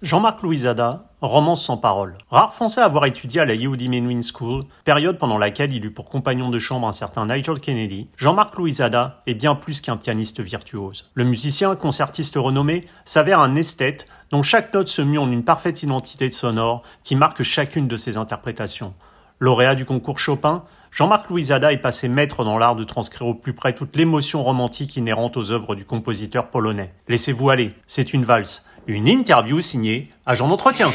Jean-Marc 0.00 0.42
Louisada, 0.42 1.06
romance 1.20 1.64
sans 1.64 1.76
parole. 1.76 2.16
Rare 2.30 2.54
français 2.54 2.80
à 2.80 2.84
avoir 2.84 3.06
étudié 3.06 3.40
à 3.40 3.44
la 3.44 3.54
Yehudi 3.54 3.88
Menuhin 3.88 4.20
School, 4.22 4.62
période 4.84 5.18
pendant 5.18 5.38
laquelle 5.38 5.74
il 5.74 5.84
eut 5.84 5.90
pour 5.90 6.04
compagnon 6.04 6.50
de 6.50 6.58
chambre 6.60 6.86
un 6.86 6.92
certain 6.92 7.26
Nigel 7.26 7.58
Kennedy, 7.58 8.06
Jean-Marc 8.16 8.54
Louisada 8.54 9.20
est 9.26 9.34
bien 9.34 9.56
plus 9.56 9.80
qu'un 9.80 9.96
pianiste 9.96 10.40
virtuose. 10.40 11.10
Le 11.14 11.24
musicien 11.24 11.74
concertiste 11.74 12.36
renommé 12.36 12.86
s'avère 13.04 13.40
un 13.40 13.56
esthète 13.56 14.04
dont 14.30 14.42
chaque 14.42 14.72
note 14.72 14.86
se 14.86 15.02
mue 15.02 15.18
en 15.18 15.32
une 15.32 15.42
parfaite 15.42 15.82
identité 15.82 16.28
sonore 16.28 16.84
qui 17.02 17.16
marque 17.16 17.42
chacune 17.42 17.88
de 17.88 17.96
ses 17.96 18.16
interprétations. 18.16 18.94
Lauréat 19.40 19.74
du 19.74 19.84
concours 19.84 20.20
Chopin, 20.20 20.62
Jean-Marc 20.90 21.28
Louisada 21.28 21.72
est 21.72 21.78
passé 21.78 22.08
maître 22.08 22.44
dans 22.44 22.58
l'art 22.58 22.76
de 22.76 22.84
transcrire 22.84 23.26
au 23.26 23.34
plus 23.34 23.52
près 23.52 23.74
toute 23.74 23.96
l'émotion 23.96 24.42
romantique 24.42 24.96
inhérente 24.96 25.36
aux 25.36 25.52
œuvres 25.52 25.74
du 25.74 25.84
compositeur 25.84 26.48
polonais. 26.48 26.92
Laissez-vous 27.08 27.50
aller, 27.50 27.74
c'est 27.86 28.12
une 28.12 28.24
valse 28.24 28.64
une 28.88 29.06
interview 29.06 29.60
signée 29.60 30.10
Agent 30.24 30.48
d'entretien. 30.48 30.90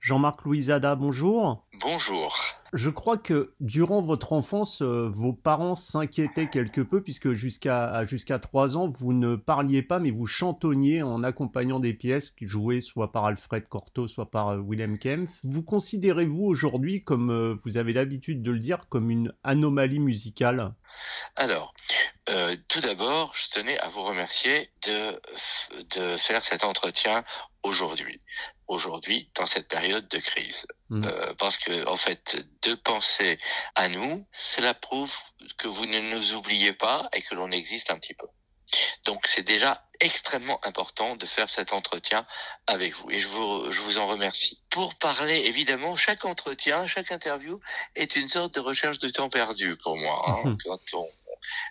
Jean-Marc 0.00 0.44
Louisada, 0.44 0.94
bonjour. 0.94 1.64
Bonjour. 1.80 2.55
Je 2.72 2.90
crois 2.90 3.16
que 3.16 3.54
durant 3.60 4.00
votre 4.00 4.32
enfance, 4.32 4.82
euh, 4.82 5.08
vos 5.08 5.32
parents 5.32 5.74
s'inquiétaient 5.74 6.48
quelque 6.48 6.80
peu 6.80 7.02
puisque 7.02 7.32
jusqu'à 7.32 8.04
jusqu'à 8.06 8.38
trois 8.38 8.76
ans, 8.76 8.88
vous 8.88 9.12
ne 9.12 9.36
parliez 9.36 9.82
pas, 9.82 9.98
mais 9.98 10.10
vous 10.10 10.26
chantonniez 10.26 11.02
en 11.02 11.22
accompagnant 11.22 11.80
des 11.80 11.94
pièces 11.94 12.34
jouées 12.40 12.80
soit 12.80 13.12
par 13.12 13.24
Alfred 13.24 13.66
Cortot, 13.68 14.08
soit 14.08 14.30
par 14.30 14.48
euh, 14.48 14.62
Willem 14.66 14.98
Kempf. 14.98 15.40
Vous 15.44 15.62
considérez-vous 15.62 16.44
aujourd'hui, 16.44 17.02
comme 17.02 17.30
euh, 17.30 17.56
vous 17.64 17.76
avez 17.76 17.92
l'habitude 17.92 18.42
de 18.42 18.50
le 18.50 18.58
dire, 18.58 18.88
comme 18.88 19.10
une 19.10 19.32
anomalie 19.44 20.00
musicale? 20.00 20.72
Alors, 21.34 21.74
tout 22.68 22.80
d'abord, 22.80 23.32
je 23.34 23.50
tenais 23.50 23.78
à 23.78 23.88
vous 23.88 24.02
remercier 24.02 24.70
de, 24.84 25.20
de 25.96 26.16
faire 26.16 26.42
cet 26.44 26.64
entretien 26.64 27.24
aujourd'hui, 27.66 28.20
aujourd'hui 28.68 29.28
dans 29.34 29.46
cette 29.46 29.68
période 29.68 30.08
de 30.08 30.18
crise, 30.18 30.66
mmh. 30.90 31.04
euh, 31.04 31.34
parce 31.38 31.58
que 31.58 31.86
en 31.86 31.96
fait, 31.96 32.38
de 32.62 32.74
penser 32.74 33.38
à 33.74 33.88
nous, 33.88 34.26
cela 34.32 34.74
prouve 34.74 35.12
que 35.58 35.68
vous 35.68 35.86
ne 35.86 36.00
nous 36.00 36.34
oubliez 36.34 36.72
pas 36.72 37.08
et 37.12 37.22
que 37.22 37.34
l'on 37.34 37.50
existe 37.50 37.90
un 37.90 37.98
petit 37.98 38.14
peu. 38.14 38.26
Donc 39.04 39.26
c'est 39.28 39.42
déjà 39.42 39.84
extrêmement 40.00 40.64
important 40.64 41.16
de 41.16 41.24
faire 41.26 41.48
cet 41.50 41.72
entretien 41.72 42.26
avec 42.66 42.94
vous 42.94 43.10
et 43.10 43.20
je 43.20 43.28
vous, 43.28 43.70
je 43.70 43.80
vous 43.80 43.98
en 43.98 44.06
remercie. 44.06 44.60
Pour 44.70 44.96
parler, 44.96 45.36
évidemment, 45.46 45.96
chaque 45.96 46.24
entretien, 46.24 46.86
chaque 46.86 47.12
interview 47.12 47.60
est 47.94 48.16
une 48.16 48.28
sorte 48.28 48.54
de 48.54 48.60
recherche 48.60 48.98
de 48.98 49.08
temps 49.08 49.30
perdu 49.30 49.76
pour 49.82 49.96
moi. 49.96 50.24
Hein, 50.28 50.56
quand 50.64 50.80
on, 50.94 51.08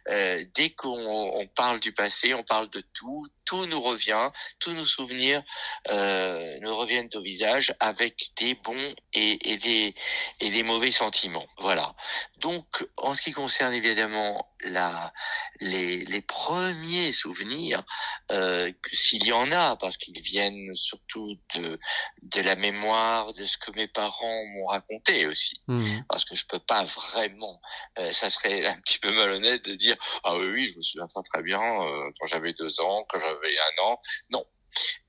euh, 0.09 0.45
dès 0.55 0.71
qu'on 0.71 1.47
parle 1.55 1.79
du 1.79 1.91
passé, 1.91 2.33
on 2.33 2.43
parle 2.43 2.69
de 2.69 2.81
tout, 2.93 3.27
tout 3.45 3.65
nous 3.65 3.81
revient, 3.81 4.29
tous 4.59 4.71
nos 4.71 4.85
souvenirs 4.85 5.43
euh, 5.89 6.57
nous 6.61 6.75
reviennent 6.75 7.09
au 7.13 7.21
visage 7.21 7.73
avec 7.79 8.31
des 8.37 8.55
bons 8.55 8.95
et, 9.13 9.51
et, 9.51 9.57
des, 9.57 9.95
et 10.39 10.49
des 10.49 10.63
mauvais 10.63 10.91
sentiments. 10.91 11.47
Voilà. 11.57 11.95
Donc, 12.37 12.87
en 12.97 13.13
ce 13.13 13.21
qui 13.21 13.31
concerne 13.31 13.73
évidemment 13.73 14.47
la, 14.65 15.13
les, 15.59 16.05
les 16.05 16.21
premiers 16.21 17.11
souvenirs, 17.11 17.83
euh, 18.31 18.71
s'il 18.91 19.25
y 19.25 19.31
en 19.31 19.51
a, 19.51 19.75
parce 19.77 19.97
qu'ils 19.97 20.21
viennent 20.21 20.73
surtout 20.73 21.37
de, 21.55 21.79
de 22.21 22.41
la 22.41 22.55
mémoire, 22.55 23.33
de 23.33 23.45
ce 23.45 23.57
que 23.57 23.71
mes 23.71 23.87
parents 23.87 24.45
m'ont 24.47 24.67
raconté 24.67 25.25
aussi, 25.25 25.61
mmh. 25.67 25.99
parce 26.09 26.25
que 26.25 26.35
je 26.35 26.45
peux 26.45 26.59
pas 26.59 26.83
vraiment, 26.83 27.61
euh, 27.99 28.11
ça 28.11 28.29
serait 28.29 28.65
un 28.65 28.79
petit 28.81 28.99
peu 28.99 29.11
malhonnête 29.11 29.63
de 29.65 29.75
dire 29.75 29.95
ah 30.23 30.37
oui 30.37 30.47
oui 30.47 30.67
je 30.67 30.75
me 30.75 30.81
souviens 30.81 31.07
très 31.07 31.23
très 31.33 31.43
bien 31.43 31.61
euh, 31.61 32.09
quand 32.19 32.27
j'avais 32.27 32.53
deux 32.53 32.81
ans, 32.81 33.05
quand 33.09 33.19
j'avais 33.19 33.57
un 33.57 33.83
an, 33.83 33.99
non. 34.31 34.45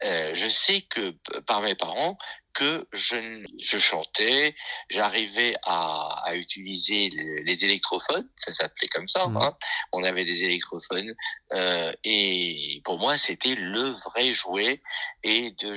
Euh, 0.04 0.32
je 0.36 0.46
sais 0.46 0.82
que 0.82 1.10
par 1.46 1.60
mes 1.60 1.74
parents 1.74 2.16
que 2.56 2.88
je, 2.92 3.44
je 3.60 3.78
chantais, 3.78 4.54
j'arrivais 4.88 5.54
à, 5.62 6.22
à, 6.24 6.36
utiliser 6.36 7.10
les, 7.10 7.64
électrophones, 7.64 8.28
ça 8.34 8.52
s'appelait 8.52 8.88
comme 8.88 9.06
ça. 9.08 9.26
Mmh. 9.26 9.36
Hein. 9.36 9.56
On 9.92 10.02
avait 10.02 10.24
des 10.24 10.42
électrophones 10.42 11.14
euh, 11.52 11.92
et 12.04 12.80
pour 12.84 12.98
moi 12.98 13.18
c'était 13.18 13.54
le 13.54 13.90
vrai 14.06 14.32
jouet 14.32 14.80
et 15.22 15.50
de, 15.52 15.74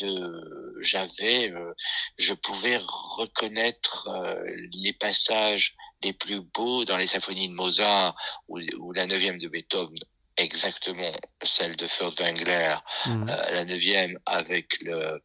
de 0.00 0.78
j'avais, 0.80 1.50
euh, 1.50 1.74
je 2.18 2.32
pouvais 2.32 2.78
reconnaître 2.78 4.08
euh, 4.08 4.42
les 4.72 4.94
passages 4.94 5.76
les 6.02 6.14
plus 6.14 6.40
beaux 6.40 6.84
dans 6.84 6.96
les 6.96 7.06
symphonies 7.06 7.48
de 7.48 7.54
Mozart 7.54 8.16
ou, 8.48 8.58
ou 8.78 8.92
la 8.92 9.06
neuvième 9.06 9.38
de 9.38 9.48
Beethoven 9.48 9.98
exactement 10.36 11.12
celle 11.42 11.76
de 11.76 11.86
Furtwängler, 11.86 12.76
mmh. 13.06 13.28
euh, 13.28 13.50
la 13.50 13.64
neuvième 13.64 14.18
avec 14.26 14.80
le, 14.80 15.22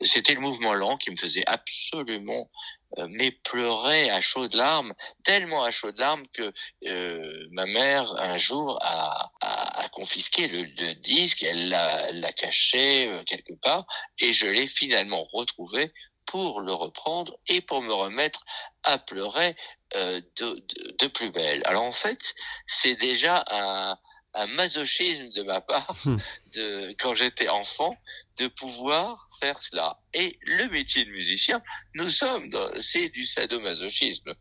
c'était 0.00 0.34
le 0.34 0.40
mouvement 0.40 0.74
lent 0.74 0.96
qui 0.96 1.10
me 1.10 1.16
faisait 1.16 1.44
absolument 1.46 2.50
euh, 2.98 3.06
mais 3.10 3.30
pleurer 3.30 4.08
à 4.10 4.20
chaudes 4.20 4.54
larmes, 4.54 4.94
tellement 5.22 5.62
à 5.62 5.70
chaudes 5.70 5.98
larmes 5.98 6.26
que 6.32 6.52
euh, 6.86 7.46
ma 7.50 7.66
mère 7.66 8.12
un 8.16 8.38
jour 8.38 8.78
a, 8.80 9.30
a, 9.40 9.84
a 9.84 9.88
confisqué 9.90 10.48
le, 10.48 10.62
le, 10.62 10.94
disque, 10.94 11.42
elle 11.42 11.68
l'a 11.68 12.32
caché 12.32 13.08
euh, 13.08 13.22
quelque 13.24 13.52
part 13.60 13.86
et 14.18 14.32
je 14.32 14.46
l'ai 14.46 14.66
finalement 14.66 15.24
retrouvé 15.32 15.92
pour 16.24 16.60
le 16.60 16.72
reprendre 16.72 17.38
et 17.48 17.60
pour 17.60 17.82
me 17.82 17.92
remettre 17.92 18.44
à 18.84 18.98
pleurer 18.98 19.56
euh, 19.96 20.20
de, 20.36 20.54
de, 20.54 20.96
de, 20.98 21.06
plus 21.06 21.30
belle. 21.30 21.62
Alors 21.64 21.84
en 21.84 21.92
fait, 21.92 22.20
c'est 22.66 22.94
déjà 22.94 23.44
un, 23.50 23.96
un 24.38 24.46
masochisme 24.46 25.30
de 25.30 25.42
ma 25.42 25.60
part, 25.60 25.96
hmm. 26.04 26.16
de, 26.54 26.94
quand 26.98 27.14
j'étais 27.14 27.48
enfant, 27.48 27.96
de 28.38 28.46
pouvoir 28.48 29.28
faire 29.40 29.58
cela. 29.58 29.98
Et 30.14 30.38
le 30.42 30.68
métier 30.68 31.04
de 31.04 31.10
musicien, 31.10 31.62
nous 31.94 32.08
sommes, 32.08 32.50
c'est 32.80 33.08
du 33.10 33.24
sadomasochisme. 33.24 34.34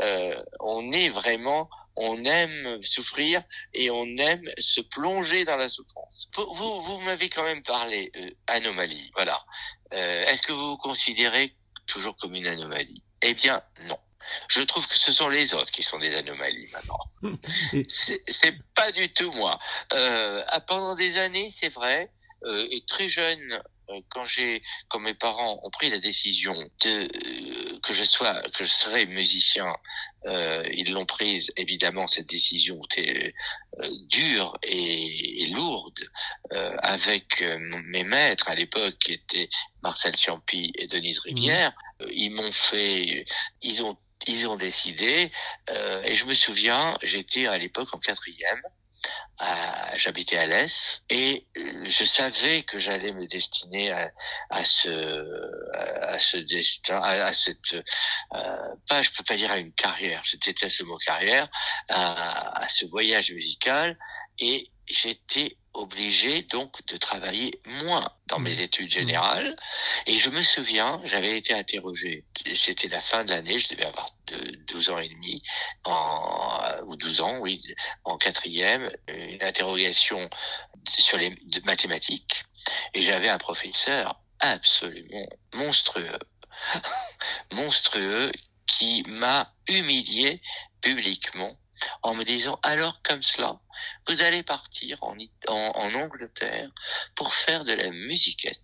Euh, 0.00 0.42
on 0.60 0.90
est 0.92 1.08
vraiment, 1.08 1.68
on 1.96 2.24
aime 2.24 2.82
souffrir 2.82 3.42
et 3.72 3.90
on 3.90 4.06
aime 4.16 4.48
se 4.58 4.80
plonger 4.80 5.44
dans 5.44 5.56
la 5.56 5.68
souffrance. 5.68 6.28
Vous, 6.36 6.82
vous 6.82 7.00
m'avez 7.00 7.28
quand 7.28 7.44
même 7.44 7.62
parlé 7.62 8.10
euh, 8.16 8.30
anomalie, 8.48 9.10
voilà. 9.14 9.44
Euh, 9.92 10.26
Est-ce 10.26 10.42
que 10.42 10.52
vous 10.52 10.70
vous 10.70 10.76
considérez 10.76 11.54
toujours 11.86 12.16
comme 12.16 12.34
une 12.34 12.46
anomalie? 12.46 13.02
Eh 13.22 13.34
bien, 13.34 13.62
non. 13.86 13.98
Je 14.48 14.62
trouve 14.62 14.86
que 14.86 14.98
ce 14.98 15.12
sont 15.12 15.28
les 15.28 15.54
autres 15.54 15.70
qui 15.70 15.82
sont 15.82 15.98
des 15.98 16.14
anomalies 16.14 16.68
maintenant. 16.72 16.98
c'est 18.28 18.54
pas 18.74 18.92
du 18.92 19.12
tout 19.12 19.32
moi. 19.32 19.58
Euh, 19.92 20.42
pendant 20.66 20.94
des 20.94 21.18
années, 21.18 21.52
c'est 21.54 21.68
vrai, 21.68 22.10
euh, 22.46 22.66
et 22.70 22.82
très 22.86 23.08
jeune, 23.08 23.62
euh, 23.90 24.00
quand 24.10 24.24
j'ai, 24.24 24.62
quand 24.88 24.98
mes 24.98 25.14
parents 25.14 25.60
ont 25.62 25.70
pris 25.70 25.88
la 25.88 25.98
décision 25.98 26.54
de 26.84 26.88
euh, 26.88 27.78
que 27.82 27.92
je 27.92 28.04
sois, 28.04 28.42
que 28.50 28.64
je 28.64 28.72
serais 28.72 29.06
musicien, 29.06 29.74
ils 30.72 30.90
l'ont 30.92 31.04
prise 31.04 31.52
évidemment 31.58 32.06
cette 32.06 32.30
décision 32.30 32.80
était 32.84 33.34
dure 34.08 34.56
et, 34.62 35.42
et 35.42 35.46
lourde 35.48 36.00
avec 36.50 37.44
mes 37.84 38.04
maîtres 38.04 38.48
à 38.48 38.54
l'époque 38.54 38.96
qui 39.04 39.12
étaient 39.12 39.50
Marcel 39.82 40.16
Ciampi 40.16 40.72
et 40.76 40.86
Denise 40.86 41.18
mmh. 41.18 41.28
Rivière. 41.28 41.72
Ils 42.10 42.30
m'ont 42.30 42.52
fait, 42.52 43.26
ils 43.60 43.82
ont 43.82 43.98
ils 44.26 44.46
ont 44.46 44.56
décidé, 44.56 45.30
euh, 45.70 46.02
et 46.04 46.14
je 46.14 46.24
me 46.24 46.34
souviens, 46.34 46.96
j'étais 47.02 47.46
à 47.46 47.58
l'époque 47.58 47.92
en 47.92 47.98
quatrième, 47.98 48.62
j'habitais 49.96 50.36
à 50.36 50.46
l'Est, 50.46 51.02
et 51.10 51.46
euh, 51.56 51.84
je 51.86 52.04
savais 52.04 52.62
que 52.62 52.78
j'allais 52.78 53.12
me 53.12 53.26
destiner 53.26 53.90
à, 53.90 54.10
à, 54.50 54.64
ce 54.64 54.88
à 56.02 56.18
ce 56.18 56.36
destin, 56.38 57.00
à, 57.02 57.32
cette 57.32 57.74
euh, 57.74 58.56
pas, 58.88 59.02
je 59.02 59.10
peux 59.10 59.24
pas 59.24 59.36
dire 59.36 59.50
à 59.50 59.58
une 59.58 59.72
carrière, 59.72 60.22
c'était 60.24 60.68
ce 60.68 60.82
mot 60.84 60.96
carrière, 60.98 61.48
à, 61.88 62.64
à 62.64 62.68
ce 62.68 62.86
voyage 62.86 63.32
musical, 63.32 63.98
et 64.38 64.70
j'étais 64.88 65.56
obligé 65.74 66.42
donc 66.42 66.84
de 66.86 66.96
travailler 66.96 67.60
moins 67.66 68.08
dans 68.28 68.38
mes 68.38 68.56
mmh. 68.56 68.60
études 68.60 68.90
générales. 68.90 69.56
Et 70.06 70.16
je 70.16 70.30
me 70.30 70.42
souviens, 70.42 71.00
j'avais 71.04 71.36
été 71.36 71.52
interrogé, 71.52 72.24
c'était 72.54 72.88
la 72.88 73.00
fin 73.00 73.24
de 73.24 73.30
l'année, 73.30 73.58
je 73.58 73.68
devais 73.68 73.84
avoir 73.84 74.08
de 74.28 74.56
12 74.68 74.90
ans 74.90 74.98
et 74.98 75.08
demi, 75.08 75.42
en, 75.84 76.76
ou 76.86 76.96
12 76.96 77.20
ans, 77.22 77.38
oui, 77.40 77.60
en 78.04 78.16
quatrième, 78.16 78.90
une 79.08 79.42
interrogation 79.42 80.30
sur 80.88 81.18
les 81.18 81.36
mathématiques. 81.64 82.44
Et 82.94 83.02
j'avais 83.02 83.28
un 83.28 83.38
professeur 83.38 84.20
absolument 84.40 85.26
monstrueux, 85.54 86.18
monstrueux, 87.52 88.30
qui 88.66 89.04
m'a 89.06 89.52
humilié 89.68 90.40
publiquement 90.80 91.56
en 92.02 92.14
me 92.14 92.24
disant 92.24 92.58
alors 92.62 93.00
comme 93.02 93.22
cela, 93.22 93.60
vous 94.08 94.22
allez 94.22 94.42
partir 94.42 95.02
en, 95.02 95.16
en, 95.48 95.94
Angleterre 95.94 96.70
pour 97.14 97.34
faire 97.34 97.64
de 97.64 97.72
la 97.72 97.90
musiquette. 97.90 98.60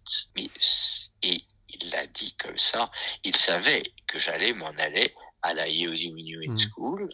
Et 1.23 1.45
il 1.69 1.91
l'a 1.91 2.07
dit 2.07 2.35
comme 2.37 2.59
ça, 2.59 2.91
il 3.25 3.37
savait 3.37 3.83
que 4.07 4.19
j'allais 4.19 4.53
m'en 4.53 4.71
aller 4.79 5.15
à 5.43 5.55
la 5.55 5.69
Yehudi 5.69 6.13
Menuhin 6.13 6.53
mm. 6.53 6.57
School, 6.57 7.09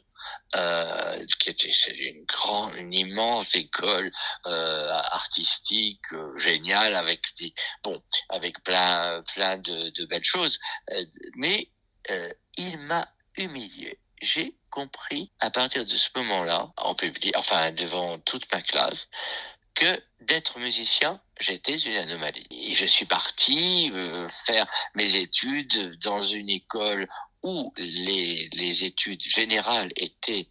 euh, 0.57 1.25
qui 1.39 1.51
était 1.51 1.71
une 1.71 2.25
grande, 2.25 2.75
une 2.75 2.93
immense 2.93 3.55
école 3.55 4.11
euh, 4.47 4.91
artistique 4.91 6.13
euh, 6.13 6.37
géniale 6.37 6.95
avec 6.95 7.23
des, 7.39 7.55
bon, 7.85 8.03
avec 8.29 8.63
plein, 8.65 9.23
plein 9.35 9.59
de, 9.59 9.91
de 9.91 10.07
belles 10.07 10.25
choses. 10.25 10.59
Euh, 10.93 11.05
mais 11.37 11.71
euh, 12.11 12.33
il 12.57 12.79
m'a 12.79 13.09
humilié. 13.37 13.99
J'ai 14.27 14.57
compris 14.71 15.31
à 15.39 15.53
partir 15.53 15.85
de 15.85 15.91
ce 15.91 16.09
moment-là, 16.17 16.73
en 16.79 16.97
public, 16.97 17.33
enfin 17.37 17.71
devant 17.71 18.19
toute 18.19 18.53
ma 18.53 18.61
classe, 18.61 19.07
que 19.75 20.03
d'être 20.21 20.59
musicien, 20.59 21.21
j'étais 21.39 21.77
une 21.77 21.97
anomalie. 21.97 22.47
Et 22.51 22.75
je 22.75 22.87
suis 22.87 23.07
parti 23.07 23.89
euh, 23.93 24.29
faire 24.47 24.67
mes 24.97 25.15
études 25.15 25.97
dans 26.03 26.25
une 26.25 26.51
école 26.51 27.07
où 27.45 27.73
les, 27.77 28.85
études 28.85 29.23
générales 29.23 29.93
étaient 29.95 30.49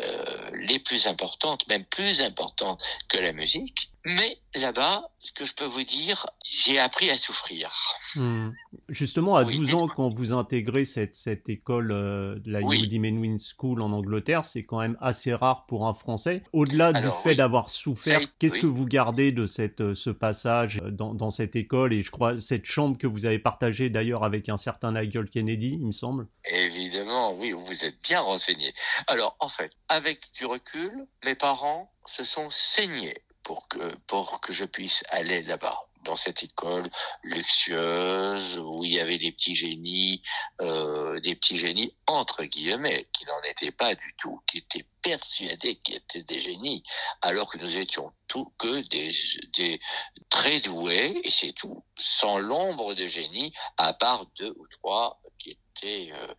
euh, 0.00 0.50
les 0.54 0.78
plus 0.78 1.06
importantes, 1.06 1.66
même 1.68 1.84
plus 1.84 2.22
importantes 2.22 2.82
que 3.08 3.18
la 3.18 3.34
musique. 3.34 3.90
Mais 4.08 4.38
là-bas, 4.54 5.10
ce 5.20 5.32
que 5.32 5.44
je 5.44 5.52
peux 5.52 5.66
vous 5.66 5.82
dire, 5.82 6.26
j'ai 6.42 6.78
appris 6.78 7.10
à 7.10 7.18
souffrir. 7.18 7.70
Hmm. 8.14 8.52
Justement, 8.88 9.36
à 9.36 9.44
12 9.44 9.74
ans, 9.74 9.86
quand 9.86 10.08
vous 10.08 10.32
intégrez 10.32 10.86
cette, 10.86 11.14
cette 11.14 11.50
école, 11.50 11.92
euh, 11.92 12.38
la 12.46 12.60
oui. 12.60 12.98
Menwin 12.98 13.36
School 13.38 13.82
en 13.82 13.92
Angleterre, 13.92 14.46
c'est 14.46 14.64
quand 14.64 14.78
même 14.80 14.96
assez 15.02 15.34
rare 15.34 15.66
pour 15.66 15.86
un 15.86 15.92
Français. 15.92 16.42
Au-delà 16.54 16.94
du 16.94 17.06
fait 17.22 17.34
d'avoir 17.34 17.68
souffert, 17.68 18.20
qu'est-ce 18.38 18.58
que 18.58 18.66
vous 18.66 18.86
gardez 18.86 19.30
de 19.30 19.44
cette, 19.44 19.82
euh, 19.82 19.94
ce 19.94 20.08
passage 20.08 20.80
dans, 20.88 21.12
dans, 21.12 21.28
cette 21.28 21.54
école? 21.54 21.92
Et 21.92 22.00
je 22.00 22.10
crois 22.10 22.40
cette 22.40 22.64
chambre 22.64 22.96
que 22.96 23.06
vous 23.06 23.26
avez 23.26 23.38
partagée 23.38 23.90
d'ailleurs 23.90 24.24
avec 24.24 24.48
un 24.48 24.56
certain 24.56 24.92
Nigel 24.92 25.28
Kennedy, 25.28 25.76
il 25.78 25.86
me 25.86 25.92
semble 25.92 26.28
Évidemment, 26.50 27.34
oui, 27.34 27.52
vous 27.52 27.84
êtes 27.84 28.02
bien 28.02 28.22
renseigné. 28.22 28.72
Alors, 29.06 29.36
en 29.38 29.50
fait, 29.50 29.72
avec 29.90 30.20
du 30.32 30.46
recul, 30.46 31.06
mes 31.26 31.34
parents 31.34 31.92
se 32.06 32.24
sont 32.24 32.48
saignés 32.50 33.18
pour 33.48 33.66
que, 33.66 33.96
pour 34.06 34.42
que 34.42 34.52
je 34.52 34.66
puisse 34.66 35.02
aller 35.08 35.42
là-bas 35.42 35.80
dans 36.04 36.16
cette 36.16 36.42
école 36.42 36.86
luxueuse 37.22 38.58
où 38.58 38.84
il 38.84 38.92
y 38.92 39.00
avait 39.00 39.16
des 39.16 39.32
petits 39.32 39.54
génies, 39.54 40.22
euh, 40.60 41.18
des 41.20 41.34
petits 41.34 41.56
génies 41.56 41.94
entre 42.06 42.44
guillemets, 42.44 43.08
qui 43.14 43.24
n'en 43.24 43.42
étaient 43.44 43.72
pas 43.72 43.94
du 43.94 44.14
tout, 44.18 44.42
qui 44.46 44.58
étaient 44.58 44.84
persuadés 45.00 45.76
qu'ils 45.76 45.96
étaient 45.96 46.24
des 46.24 46.40
génies, 46.40 46.82
alors 47.22 47.50
que 47.50 47.56
nous 47.56 47.74
étions 47.74 48.12
tous 48.26 48.52
que 48.58 48.86
des, 48.88 49.12
des 49.56 49.80
très 50.28 50.60
doués, 50.60 51.18
et 51.24 51.30
c'est 51.30 51.52
tout, 51.52 51.82
sans 51.96 52.36
l'ombre 52.36 52.92
de 52.92 53.06
génie, 53.06 53.54
à 53.78 53.94
part 53.94 54.26
deux 54.38 54.52
ou 54.58 54.66
trois 54.68 55.22
qui 55.38 55.50
étaient, 55.50 56.12
euh, 56.12 56.34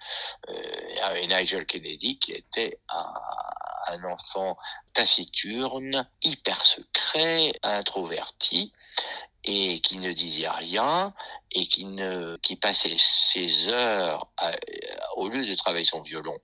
euh, 0.50 1.28
Nigel 1.28 1.66
Kennedy 1.66 2.20
qui 2.20 2.34
était 2.34 2.80
un, 2.90 4.04
enfant 4.04 4.56
taciturne, 4.94 6.08
hyper 6.22 6.64
secret, 6.64 7.54
introverti, 7.64 8.72
et 9.44 9.82
qui 9.82 9.98
ne 9.98 10.12
disait 10.12 10.50
rien 10.50 11.14
et 11.52 11.68
qui 11.68 12.56
passait 12.58 12.98
ses 12.98 13.68
heures 13.70 14.30
au 15.16 15.28
lieu 15.30 15.46
de 15.46 15.56
travailler 15.56 15.86
son 15.86 16.02
violon 16.02 16.38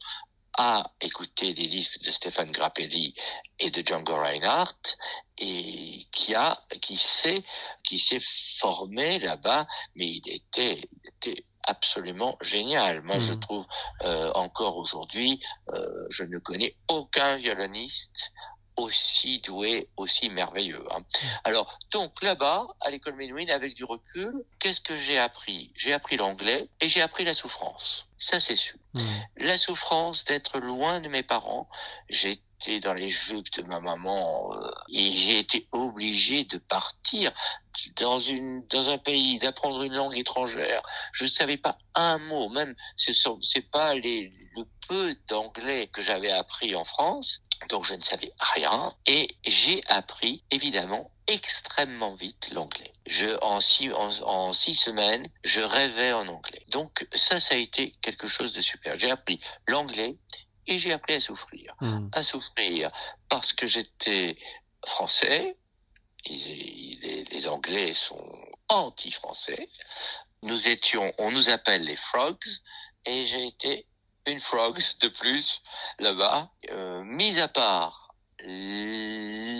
à 0.57 0.91
écouter 1.01 1.53
des 1.53 1.67
disques 1.67 1.99
de 2.01 2.11
Stéphane 2.11 2.51
Grappelli 2.51 3.13
et 3.59 3.71
de 3.71 3.85
Django 3.85 4.15
Reinhardt 4.15 4.97
et 5.37 6.07
qui 6.11 6.97
s'est 6.97 8.19
formé 8.59 9.19
là-bas 9.19 9.67
mais 9.95 10.21
était, 10.25 10.81
il 11.03 11.09
était 11.09 11.43
absolument 11.65 12.37
génial. 12.41 13.01
Moi, 13.01 13.19
je 13.19 13.33
mmh. 13.33 13.39
trouve 13.39 13.65
euh, 14.03 14.31
encore 14.33 14.77
aujourd'hui, 14.77 15.41
euh, 15.73 16.05
je 16.09 16.23
ne 16.23 16.37
connais 16.39 16.75
aucun 16.87 17.37
violoniste 17.37 18.31
aussi 18.77 19.39
doué, 19.39 19.89
aussi 19.95 20.29
merveilleux. 20.29 20.85
Hein. 20.91 20.99
Mmh. 20.99 21.27
Alors, 21.45 21.79
donc 21.91 22.21
là-bas, 22.21 22.67
à 22.81 22.89
l'école 22.89 23.15
Menuhin, 23.15 23.47
avec 23.49 23.73
du 23.73 23.83
recul, 23.83 24.33
qu'est-ce 24.59 24.81
que 24.81 24.97
j'ai 24.97 25.17
appris? 25.17 25.71
J'ai 25.75 25.93
appris 25.93 26.17
l'anglais 26.17 26.69
et 26.81 26.89
j'ai 26.89 27.01
appris 27.01 27.23
la 27.23 27.33
souffrance. 27.33 28.07
Ça, 28.17 28.39
c'est 28.39 28.55
sûr. 28.55 28.77
Mmh. 28.93 29.01
La 29.37 29.57
souffrance 29.57 30.25
d'être 30.25 30.59
loin 30.59 30.99
de 30.99 31.07
mes 31.07 31.23
parents. 31.23 31.69
J'ai 32.09 32.41
dans 32.81 32.93
les 32.93 33.09
jupes 33.09 33.51
de 33.57 33.63
ma 33.63 33.79
maman 33.79 34.53
euh, 34.53 34.71
et 34.89 35.15
j'ai 35.15 35.39
été 35.39 35.67
obligé 35.71 36.43
de 36.45 36.57
partir 36.57 37.31
dans 37.97 38.19
une 38.19 38.65
dans 38.67 38.89
un 38.89 38.97
pays 38.97 39.37
d'apprendre 39.39 39.83
une 39.83 39.93
langue 39.93 40.17
étrangère 40.17 40.81
je 41.13 41.25
ne 41.25 41.29
savais 41.29 41.57
pas 41.57 41.77
un 41.93 42.17
mot 42.17 42.49
même 42.49 42.75
ce 42.95 43.13
sont 43.13 43.39
c'est 43.41 43.69
pas 43.69 43.93
les 43.93 44.31
le 44.55 44.63
peu 44.87 45.15
d'anglais 45.27 45.87
que 45.87 46.01
j'avais 46.01 46.31
appris 46.31 46.75
en 46.75 46.85
France 46.85 47.41
donc 47.69 47.85
je 47.85 47.93
ne 47.93 48.01
savais 48.01 48.31
rien 48.39 48.93
et 49.05 49.27
j'ai 49.45 49.81
appris 49.87 50.43
évidemment 50.51 51.11
extrêmement 51.27 52.13
vite 52.15 52.51
l'anglais. 52.53 52.93
Je 53.07 53.37
en 53.41 53.59
six 53.59 53.91
en, 53.91 54.09
en, 54.21 54.53
six 54.53 54.75
semaines, 54.75 55.27
je 55.43 55.61
rêvais 55.61 56.13
en 56.13 56.27
anglais. 56.27 56.63
Donc 56.69 57.07
ça 57.13 57.39
ça 57.39 57.55
a 57.55 57.57
été 57.57 57.95
quelque 58.01 58.27
chose 58.27 58.53
de 58.53 58.61
super. 58.61 58.97
J'ai 58.99 59.09
appris 59.09 59.39
l'anglais, 59.67 60.17
et 60.67 60.79
j'ai 60.79 60.91
appris 60.91 61.13
à 61.13 61.19
souffrir. 61.19 61.75
Hmm. 61.81 62.09
À 62.11 62.23
souffrir 62.23 62.89
parce 63.29 63.53
que 63.53 63.67
j'étais 63.67 64.37
français, 64.85 65.57
les, 66.27 67.25
les, 67.29 67.47
Anglais 67.47 67.93
sont 67.93 68.45
anti-français, 68.67 69.69
nous 70.41 70.67
étions, 70.67 71.13
on 71.17 71.31
nous 71.31 71.49
appelle 71.49 71.83
les 71.83 71.95
frogs, 71.95 72.37
et 73.05 73.27
j'ai 73.27 73.47
été 73.47 73.87
une 74.25 74.39
frogs 74.39 74.81
de 75.01 75.07
plus 75.07 75.61
là-bas, 75.99 76.51
euh, 76.71 77.03
mis 77.03 77.39
à 77.39 77.47
part 77.47 78.05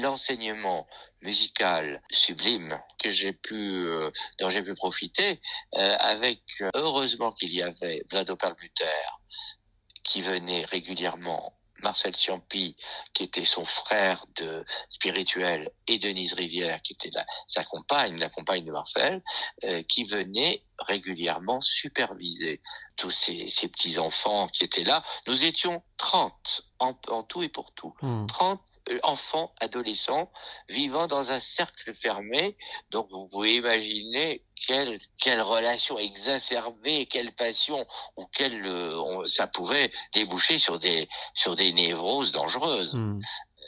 l'enseignement 0.02 0.88
musical 1.22 2.02
sublime 2.12 2.80
que 3.00 3.10
j'ai 3.10 3.34
pu 3.34 3.56
euh, 3.56 4.12
dont 4.40 4.50
j'ai 4.50 4.62
pu 4.62 4.76
profiter 4.76 5.40
euh, 5.76 5.96
avec 6.00 6.42
heureusement 6.76 7.32
qu'il 7.32 7.54
y 7.54 7.64
avait 7.64 8.04
Vlado 8.12 8.36
Perlmutter 8.36 8.86
qui 10.06 10.22
venait 10.22 10.64
régulièrement 10.64 11.54
Marcel 11.82 12.16
Ciampi, 12.16 12.76
qui 13.14 13.24
était 13.24 13.44
son 13.44 13.66
frère 13.66 14.26
de 14.38 14.66
spirituel, 14.90 15.70
et 15.88 15.98
Denise 15.98 16.34
Rivière, 16.34 16.82
qui 16.82 16.94
était 16.94 17.12
sa 17.48 17.64
compagne, 17.64 18.18
la 18.18 18.30
compagne 18.30 18.64
de 18.64 18.72
Marcel, 18.72 19.22
euh, 19.66 19.84
qui 19.84 20.06
venait 20.06 20.64
régulièrement 20.80 21.62
superviser 21.62 22.62
tous 22.98 23.12
ces, 23.12 23.50
ces 23.50 23.68
petits-enfants 23.68 24.48
qui 24.48 24.64
étaient 24.64 24.84
là. 24.84 25.04
Nous 25.28 25.46
étions 25.46 25.84
30 25.98 26.64
en, 26.80 26.94
en 27.10 27.24
tout 27.24 27.44
et 27.44 27.50
pour 27.50 27.72
tout. 27.74 27.94
30 28.28 28.60
hmm. 28.60 28.92
euh, 28.92 29.00
enfants, 29.04 29.54
adolescents, 29.60 30.32
vivant 30.70 31.08
dans 31.08 31.32
un 31.32 31.40
cercle 31.40 31.94
fermé. 31.94 32.58
Donc 32.92 33.10
vous 33.12 33.28
pouvez 33.28 33.56
imaginer 33.56 34.44
quelle, 34.68 35.00
quelle 35.18 35.42
relation 35.42 35.98
exacerbée, 35.98 37.06
quelle 37.06 37.34
passion, 37.36 37.86
ou 38.18 38.26
quelle, 38.28 38.66
euh, 38.66 39.26
ça 39.26 39.48
pouvait 39.48 39.92
déboucher 40.14 40.58
sur 40.58 40.80
des, 40.80 41.08
sur 41.34 41.56
des 41.56 41.72
névroses 41.74 42.32
dangereuses. 42.32 42.96
Hmm. 42.96 43.20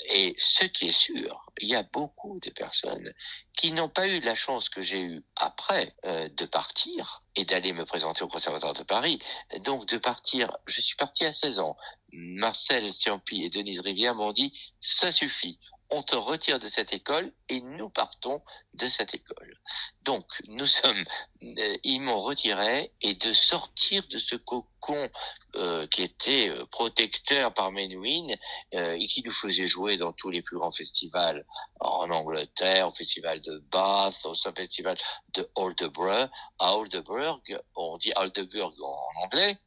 Et 0.09 0.35
ce 0.37 0.65
qui 0.65 0.87
est 0.87 0.91
sûr, 0.91 1.51
il 1.59 1.69
y 1.69 1.75
a 1.75 1.83
beaucoup 1.83 2.39
de 2.39 2.49
personnes 2.51 3.13
qui 3.53 3.71
n'ont 3.71 3.89
pas 3.89 4.07
eu 4.07 4.19
la 4.19 4.35
chance 4.35 4.69
que 4.69 4.81
j'ai 4.81 5.01
eue 5.01 5.25
après 5.35 5.95
euh, 6.05 6.29
de 6.29 6.45
partir 6.45 7.23
et 7.35 7.45
d'aller 7.45 7.73
me 7.73 7.85
présenter 7.85 8.23
au 8.23 8.27
Conservatoire 8.27 8.73
de 8.73 8.83
Paris. 8.83 9.19
Donc 9.63 9.85
de 9.87 9.97
partir, 9.97 10.55
je 10.67 10.81
suis 10.81 10.95
parti 10.95 11.25
à 11.25 11.31
16 11.31 11.59
ans. 11.59 11.75
Marcel 12.11 12.93
Ciampi 12.93 13.43
et 13.43 13.49
Denise 13.49 13.79
Rivière 13.79 14.15
m'ont 14.15 14.31
dit, 14.31 14.53
ça 14.81 15.11
suffit, 15.11 15.59
on 15.89 16.03
te 16.03 16.15
retire 16.15 16.59
de 16.59 16.67
cette 16.67 16.93
école 16.93 17.31
et 17.49 17.61
nous 17.61 17.89
partons 17.89 18.41
de 18.73 18.87
cette 18.87 19.13
école. 19.13 19.57
Donc 20.03 20.25
nous 20.47 20.65
sommes, 20.65 21.03
euh, 21.43 21.77
ils 21.83 21.99
m'ont 21.99 22.21
retiré 22.21 22.91
et 23.01 23.15
de 23.15 23.31
sortir 23.31 24.05
de 24.09 24.17
ce 24.17 24.35
cocon 24.35 25.09
euh, 25.55 25.87
qui 25.87 26.03
était 26.03 26.49
euh, 26.49 26.65
protecteur 26.65 27.53
par 27.53 27.71
Menuhin 27.71 28.35
et 28.71 29.07
qui 29.07 29.23
nous 29.23 29.31
faisait 29.31 29.67
jouer 29.67 29.97
dans 29.97 30.11
tous 30.13 30.29
les 30.29 30.41
plus 30.41 30.57
grands 30.57 30.71
festivals 30.71 31.45
en 31.79 32.09
Angleterre, 32.09 32.89
au 32.89 32.91
festival 32.91 33.39
de 33.41 33.59
Bath, 33.71 34.25
au 34.25 34.33
festival 34.35 34.97
de 35.33 35.49
Aldeburgh. 35.55 36.29
À 36.59 36.69
Aldeburgh, 36.69 37.59
on 37.75 37.97
dit 37.97 38.11
Aldeburgh 38.13 38.75
en 38.81 39.23
anglais, 39.23 39.57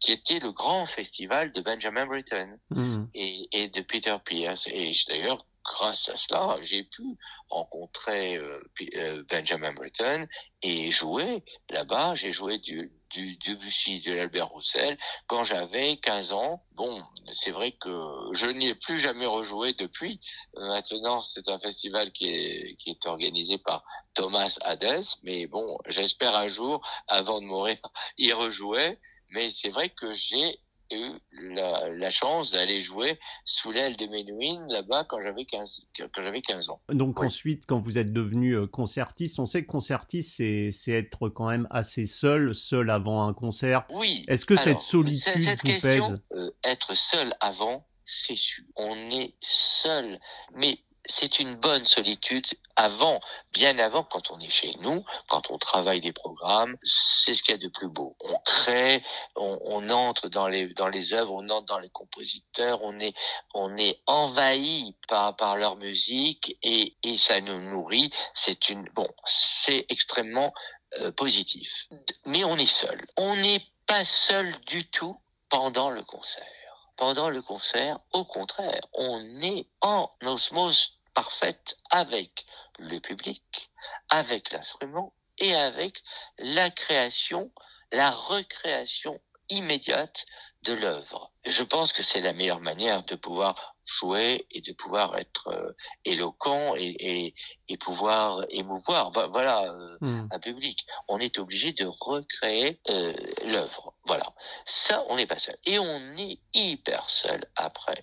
qui 0.00 0.12
était 0.12 0.38
le 0.38 0.52
grand 0.52 0.86
festival 0.86 1.52
de 1.52 1.60
Benjamin 1.60 2.06
Britten 2.06 2.58
mmh. 2.70 3.04
et, 3.14 3.48
et, 3.52 3.68
de 3.68 3.80
Peter 3.82 4.16
Pierce. 4.24 4.66
Et 4.68 4.92
d'ailleurs, 5.08 5.46
grâce 5.64 6.08
à 6.08 6.16
cela, 6.16 6.58
j'ai 6.62 6.84
pu 6.84 7.02
rencontrer 7.48 8.36
euh, 8.36 8.60
euh, 8.96 9.22
Benjamin 9.28 9.72
Britten 9.72 10.26
et 10.62 10.90
jouer 10.90 11.44
là-bas. 11.70 12.14
J'ai 12.14 12.32
joué 12.32 12.58
du, 12.58 12.90
du 13.10 13.36
Debussy, 13.36 14.00
de 14.00 14.12
l'Albert 14.12 14.48
Roussel 14.48 14.96
quand 15.26 15.44
j'avais 15.44 15.96
15 15.98 16.32
ans. 16.32 16.64
Bon, 16.72 17.02
c'est 17.34 17.50
vrai 17.50 17.72
que 17.80 17.90
je 18.32 18.46
n'y 18.46 18.68
ai 18.68 18.74
plus 18.74 18.98
jamais 18.98 19.26
rejoué 19.26 19.74
depuis. 19.74 20.20
Maintenant, 20.56 21.20
c'est 21.20 21.48
un 21.48 21.58
festival 21.58 22.10
qui 22.12 22.28
est, 22.28 22.76
qui 22.76 22.90
est 22.90 23.06
organisé 23.06 23.58
par 23.58 23.84
Thomas 24.14 24.56
Hades, 24.62 25.04
mais 25.22 25.46
bon, 25.46 25.78
j'espère 25.86 26.34
un 26.36 26.48
jour, 26.48 26.86
avant 27.08 27.40
de 27.40 27.46
mourir, 27.46 27.78
y 28.18 28.32
rejouer. 28.32 28.98
Mais 29.32 29.50
c'est 29.50 29.70
vrai 29.70 29.88
que 29.90 30.12
j'ai 30.14 30.58
eu 30.90 31.10
la, 31.32 32.10
chance 32.10 32.52
d'aller 32.52 32.80
jouer 32.80 33.18
sous 33.44 33.72
l'aile 33.72 33.96
de 33.96 34.06
Menuhin 34.06 34.66
là-bas 34.68 35.04
quand 35.04 35.22
j'avais 35.22 35.44
15, 35.44 35.88
quand 35.98 36.22
j'avais 36.22 36.42
15 36.42 36.68
ans. 36.68 36.80
Donc 36.90 37.20
ensuite, 37.22 37.64
quand 37.66 37.80
vous 37.80 37.98
êtes 37.98 38.12
devenu 38.12 38.52
euh, 38.52 38.66
concertiste, 38.66 39.38
on 39.38 39.46
sait 39.46 39.62
que 39.62 39.68
concertiste, 39.70 40.36
c'est, 40.36 40.92
être 40.92 41.28
quand 41.30 41.48
même 41.48 41.66
assez 41.70 42.06
seul, 42.06 42.54
seul 42.54 42.90
avant 42.90 43.26
un 43.26 43.32
concert. 43.32 43.86
Oui. 43.90 44.24
Est-ce 44.28 44.44
que 44.44 44.56
cette 44.56 44.80
solitude 44.80 45.48
vous 45.64 45.80
pèse? 45.80 46.20
euh, 46.32 46.50
Être 46.64 46.94
seul 46.94 47.34
avant, 47.40 47.86
c'est 48.04 48.36
sûr. 48.36 48.64
On 48.76 48.94
est 49.10 49.34
seul. 49.40 50.18
Mais 50.54 50.78
c'est 51.06 51.40
une 51.40 51.56
bonne 51.56 51.84
solitude 51.84 52.46
avant, 52.76 53.20
bien 53.52 53.78
avant, 53.78 54.04
quand 54.04 54.30
on 54.30 54.38
est 54.40 54.50
chez 54.50 54.74
nous, 54.80 55.04
quand 55.28 55.50
on 55.50 55.58
travaille 55.58 56.00
des 56.00 56.12
programmes, 56.12 56.76
c'est 56.82 57.34
ce 57.34 57.42
qu'il 57.42 57.52
y 57.52 57.54
a 57.54 57.58
de 57.58 57.68
plus 57.68 57.88
beau. 57.88 58.16
On 58.20 58.38
crée, 58.38 59.02
on, 59.36 59.90
entre 59.90 60.28
dans 60.28 60.48
les 60.48 60.68
dans 60.74 60.88
les 60.88 61.12
œuvres, 61.12 61.32
on 61.32 61.48
entre 61.50 61.66
dans 61.66 61.78
les 61.78 61.90
compositeurs, 61.90 62.80
on 62.82 62.98
est 63.00 63.14
on 63.52 63.76
est 63.76 64.00
envahi 64.06 64.96
par 65.08 65.36
par 65.36 65.56
leur 65.56 65.76
musique 65.76 66.56
et 66.62 66.96
et 67.02 67.18
ça 67.18 67.40
nous 67.40 67.60
nourrit. 67.60 68.10
C'est 68.34 68.68
une 68.68 68.88
bon, 68.94 69.08
c'est 69.24 69.84
extrêmement 69.88 70.54
euh, 71.00 71.12
positif. 71.12 71.88
Mais 72.26 72.44
on 72.44 72.56
est 72.56 72.66
seul. 72.66 73.04
On 73.16 73.36
n'est 73.36 73.62
pas 73.86 74.04
seul 74.04 74.54
du 74.66 74.88
tout 74.88 75.20
pendant 75.48 75.90
le 75.90 76.02
concert 76.02 76.61
pendant 77.02 77.30
le 77.30 77.42
concert. 77.42 77.98
Au 78.12 78.24
contraire, 78.24 78.86
on 78.92 79.42
est 79.42 79.66
en 79.80 80.08
osmose 80.22 81.00
parfaite 81.14 81.76
avec 81.90 82.46
le 82.78 83.00
public, 83.00 83.72
avec 84.08 84.52
l'instrument 84.52 85.12
et 85.38 85.52
avec 85.52 86.00
la 86.38 86.70
création, 86.70 87.50
la 87.90 88.12
recréation 88.12 89.20
immédiate 89.48 90.26
de 90.64 90.74
l'œuvre. 90.74 91.30
Je 91.44 91.62
pense 91.62 91.92
que 91.92 92.02
c'est 92.02 92.20
la 92.20 92.32
meilleure 92.32 92.60
manière 92.60 93.02
de 93.04 93.16
pouvoir 93.16 93.74
jouer 93.84 94.46
et 94.52 94.60
de 94.60 94.72
pouvoir 94.72 95.16
être 95.18 95.48
euh, 95.48 95.72
éloquent 96.04 96.76
et, 96.76 96.94
et, 97.00 97.34
et, 97.68 97.76
pouvoir 97.76 98.44
émouvoir 98.50 99.10
voilà 99.10 99.64
euh, 99.64 99.98
hmm. 100.00 100.28
un 100.30 100.38
public. 100.38 100.86
On 101.08 101.18
est 101.18 101.38
obligé 101.38 101.72
de 101.72 101.86
recréer 101.86 102.80
euh, 102.90 103.12
l'œuvre. 103.44 103.94
Voilà. 104.06 104.32
Ça 104.66 105.04
on 105.08 105.16
n'est 105.16 105.26
pas 105.26 105.38
seul. 105.38 105.56
Et 105.64 105.80
on 105.80 106.16
est 106.16 106.38
hyper 106.54 107.10
seul 107.10 107.44
après. 107.56 108.00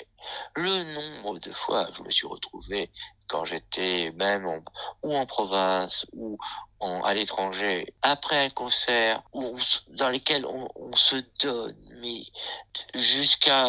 Le 0.55 0.83
nombre 0.93 1.39
de 1.39 1.53
fois 1.53 1.87
je 1.95 2.03
me 2.03 2.09
suis 2.09 2.27
retrouvé 2.27 2.91
quand 3.29 3.45
j'étais 3.45 4.11
même 4.15 4.45
en, 4.47 4.59
ou 5.03 5.15
en 5.15 5.25
province 5.25 6.05
ou 6.11 6.37
en, 6.79 7.01
à 7.03 7.13
l'étranger 7.13 7.93
après 8.01 8.45
un 8.45 8.49
concert 8.49 9.23
où 9.33 9.57
dans 9.89 10.09
lequel 10.09 10.45
on, 10.45 10.67
on, 10.75 10.91
se 10.93 11.15
donne 11.41 11.75
mais 11.99 12.23
jusqu'à 12.95 13.67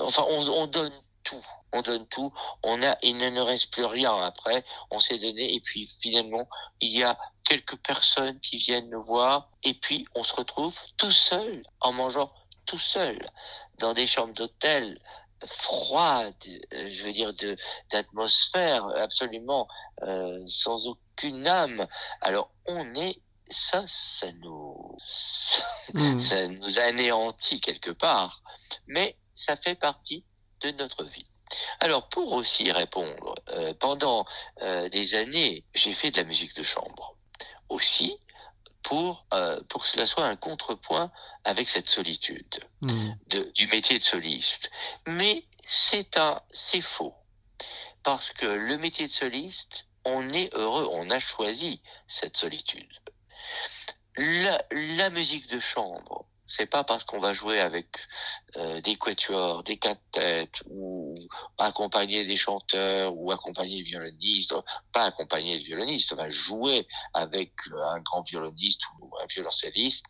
enfin 0.00 0.24
on, 0.28 0.46
on 0.48 0.66
donne 0.66 0.92
tout. 1.24 1.44
On 1.72 1.82
donne 1.82 2.06
tout. 2.06 2.32
On 2.62 2.82
a, 2.82 2.96
il 3.02 3.16
ne 3.16 3.40
reste 3.40 3.72
plus 3.72 3.84
rien 3.84 4.16
après. 4.22 4.64
On 4.90 5.00
s'est 5.00 5.18
donné. 5.18 5.54
Et 5.54 5.60
puis, 5.60 5.90
finalement, 6.00 6.48
il 6.80 6.90
y 6.90 7.02
a 7.02 7.18
quelques 7.44 7.76
personnes 7.78 8.38
qui 8.40 8.58
viennent 8.58 8.90
nous 8.90 9.02
voir. 9.02 9.50
Et 9.64 9.74
puis, 9.74 10.06
on 10.14 10.22
se 10.22 10.34
retrouve 10.34 10.78
tout 10.96 11.10
seul, 11.10 11.62
en 11.80 11.92
mangeant 11.92 12.30
tout 12.66 12.78
seul, 12.78 13.18
dans 13.78 13.92
des 13.92 14.06
chambres 14.06 14.34
d'hôtel 14.34 14.98
froides, 15.46 16.34
euh, 16.72 16.88
je 16.88 17.04
veux 17.04 17.12
dire, 17.12 17.34
de, 17.34 17.56
d'atmosphère 17.90 18.86
absolument 18.96 19.68
euh, 20.02 20.38
sans 20.46 20.86
aucune 20.86 21.46
âme. 21.46 21.86
Alors, 22.22 22.50
on 22.66 22.94
est 22.94 23.20
ça, 23.50 23.84
ça 23.86 24.32
nous, 24.32 24.96
hmm. 25.94 26.18
ça 26.18 26.48
nous 26.48 26.78
anéantit 26.78 27.60
quelque 27.60 27.90
part, 27.90 28.42
mais 28.86 29.16
ça 29.34 29.56
fait 29.56 29.74
partie 29.74 30.24
de 30.60 30.70
notre 30.72 31.04
vie. 31.04 31.26
Alors 31.80 32.08
pour 32.08 32.32
aussi 32.32 32.72
répondre, 32.72 33.34
euh, 33.50 33.74
pendant 33.74 34.26
euh, 34.62 34.88
des 34.88 35.14
années, 35.14 35.64
j'ai 35.74 35.92
fait 35.92 36.10
de 36.10 36.16
la 36.16 36.24
musique 36.24 36.54
de 36.54 36.62
chambre. 36.62 37.16
Aussi 37.68 38.18
pour 38.82 39.26
euh, 39.32 39.60
pour 39.68 39.82
que 39.82 39.88
cela 39.88 40.06
soit 40.06 40.26
un 40.26 40.36
contrepoint 40.36 41.10
avec 41.44 41.68
cette 41.68 41.88
solitude 41.88 42.60
hmm. 42.82 43.12
de, 43.28 43.50
du 43.54 43.66
métier 43.68 43.98
de 43.98 44.02
soliste. 44.02 44.70
Mais 45.06 45.46
c'est 45.66 46.16
un 46.18 46.40
c'est 46.52 46.80
faux 46.80 47.14
parce 48.02 48.30
que 48.32 48.46
le 48.46 48.76
métier 48.78 49.06
de 49.06 49.12
soliste, 49.12 49.86
on 50.04 50.28
est 50.30 50.54
heureux, 50.54 50.86
on 50.92 51.10
a 51.10 51.18
choisi 51.18 51.80
cette 52.06 52.36
solitude. 52.36 52.92
La, 54.16 54.64
la 54.70 55.10
musique 55.10 55.48
de 55.48 55.58
chambre, 55.58 56.26
c'est 56.46 56.66
pas 56.66 56.84
parce 56.84 57.04
qu'on 57.04 57.18
va 57.18 57.32
jouer 57.32 57.60
avec 57.60 57.86
euh, 58.56 58.80
des 58.80 58.96
quatuors, 58.96 59.62
des 59.64 59.78
quintettes 59.78 60.62
ou 60.66 61.16
accompagner 61.58 62.24
des 62.24 62.36
chanteurs 62.36 63.16
ou 63.16 63.32
accompagner 63.32 63.78
des 63.78 63.90
violonistes, 63.90 64.54
pas 64.92 65.04
accompagner 65.04 65.58
des 65.58 65.64
violonistes, 65.64 66.12
on 66.12 66.16
va 66.16 66.28
jouer 66.28 66.86
avec 67.12 67.52
un 67.72 68.00
grand 68.00 68.22
violoniste 68.22 68.82
ou 69.00 69.10
un 69.20 69.26
violoncelliste. 69.26 70.04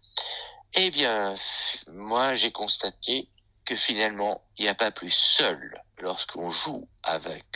Eh 0.75 0.91
bien, 0.91 1.35
moi, 1.87 2.35
j'ai 2.35 2.51
constaté 2.51 3.29
que 3.65 3.77
finalement, 3.77 4.43
il 4.59 4.65
n'y 4.65 4.69
a 4.69 4.75
pas 4.75 4.91
plus 4.91 5.15
seul 5.15 5.81
lorsqu'on 5.99 6.51
joue 6.51 6.89
avec 7.03 7.47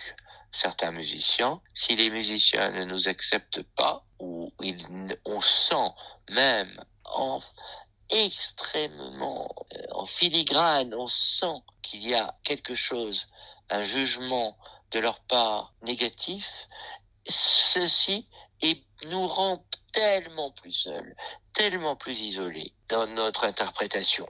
certains 0.52 0.90
musiciens. 0.90 1.60
Si 1.74 1.96
les 1.96 2.10
musiciens 2.10 2.70
ne 2.70 2.84
nous 2.84 3.08
acceptent 3.08 3.62
pas, 3.62 4.04
ou 4.18 4.52
on 5.24 5.40
sent 5.40 5.90
même 6.30 6.84
en, 7.04 7.40
extrêmement 8.10 9.54
euh, 9.74 9.82
en 9.92 10.06
filigrane, 10.06 10.94
on 10.94 11.06
sent 11.06 11.62
qu'il 11.82 12.06
y 12.06 12.14
a 12.14 12.34
quelque 12.42 12.74
chose, 12.74 13.26
un 13.70 13.84
jugement 13.84 14.56
de 14.90 15.00
leur 15.00 15.20
part 15.20 15.74
négatif, 15.82 16.48
ceci 17.28 18.26
nous 19.04 19.26
rend 19.26 19.64
tellement 19.92 20.50
plus 20.50 20.72
seuls, 20.72 21.14
tellement 21.52 21.96
plus 21.96 22.20
isolés 22.20 22.74
dans 22.88 23.06
notre 23.06 23.44
interprétation. 23.44 24.28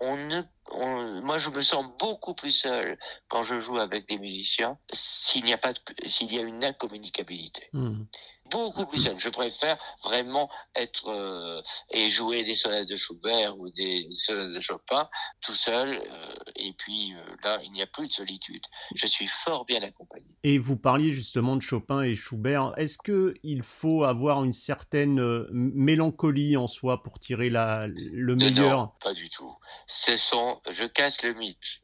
On 0.00 0.16
ne, 0.16 0.42
moi, 0.74 1.38
je 1.38 1.50
me 1.50 1.62
sens 1.62 1.86
beaucoup 1.98 2.34
plus 2.34 2.50
seul 2.50 2.98
quand 3.28 3.42
je 3.42 3.60
joue 3.60 3.78
avec 3.78 4.08
des 4.08 4.18
musiciens 4.18 4.78
s'il 4.92 5.44
n'y 5.44 5.52
a 5.52 5.58
pas, 5.58 5.72
s'il 6.06 6.32
y 6.32 6.38
a 6.38 6.42
une 6.42 6.64
incommunicabilité. 6.64 7.68
Hmm 7.72 8.04
beaucoup 8.50 8.86
plus 8.86 9.02
seul. 9.02 9.18
Je 9.18 9.28
préfère 9.28 9.78
vraiment 10.02 10.50
être 10.74 11.08
euh, 11.08 11.60
et 11.90 12.08
jouer 12.08 12.44
des 12.44 12.54
sonates 12.54 12.88
de 12.88 12.96
Schubert 12.96 13.58
ou 13.58 13.70
des 13.70 14.08
sonates 14.12 14.54
de 14.54 14.60
Chopin 14.60 15.08
tout 15.40 15.54
seul. 15.54 15.94
Euh, 15.94 16.34
et 16.56 16.72
puis 16.72 17.14
euh, 17.14 17.36
là, 17.44 17.60
il 17.64 17.72
n'y 17.72 17.82
a 17.82 17.86
plus 17.86 18.08
de 18.08 18.12
solitude. 18.12 18.62
Je 18.94 19.06
suis 19.06 19.26
fort 19.26 19.64
bien 19.64 19.82
accompagné. 19.82 20.26
Et 20.42 20.58
vous 20.58 20.76
parliez 20.76 21.10
justement 21.10 21.56
de 21.56 21.62
Chopin 21.62 22.02
et 22.02 22.14
Schubert. 22.14 22.72
Est-ce 22.76 22.98
que 22.98 23.34
il 23.42 23.62
faut 23.62 24.04
avoir 24.04 24.44
une 24.44 24.52
certaine 24.52 25.46
mélancolie 25.50 26.56
en 26.56 26.66
soi 26.66 27.02
pour 27.02 27.18
tirer 27.18 27.50
la, 27.50 27.86
le 27.86 28.34
meilleur 28.34 28.78
Non, 28.78 28.92
pas 29.00 29.14
du 29.14 29.28
tout. 29.30 29.56
Ce 29.86 30.16
sont, 30.16 30.60
je 30.70 30.84
casse 30.84 31.22
le 31.22 31.34
mythe. 31.34 31.80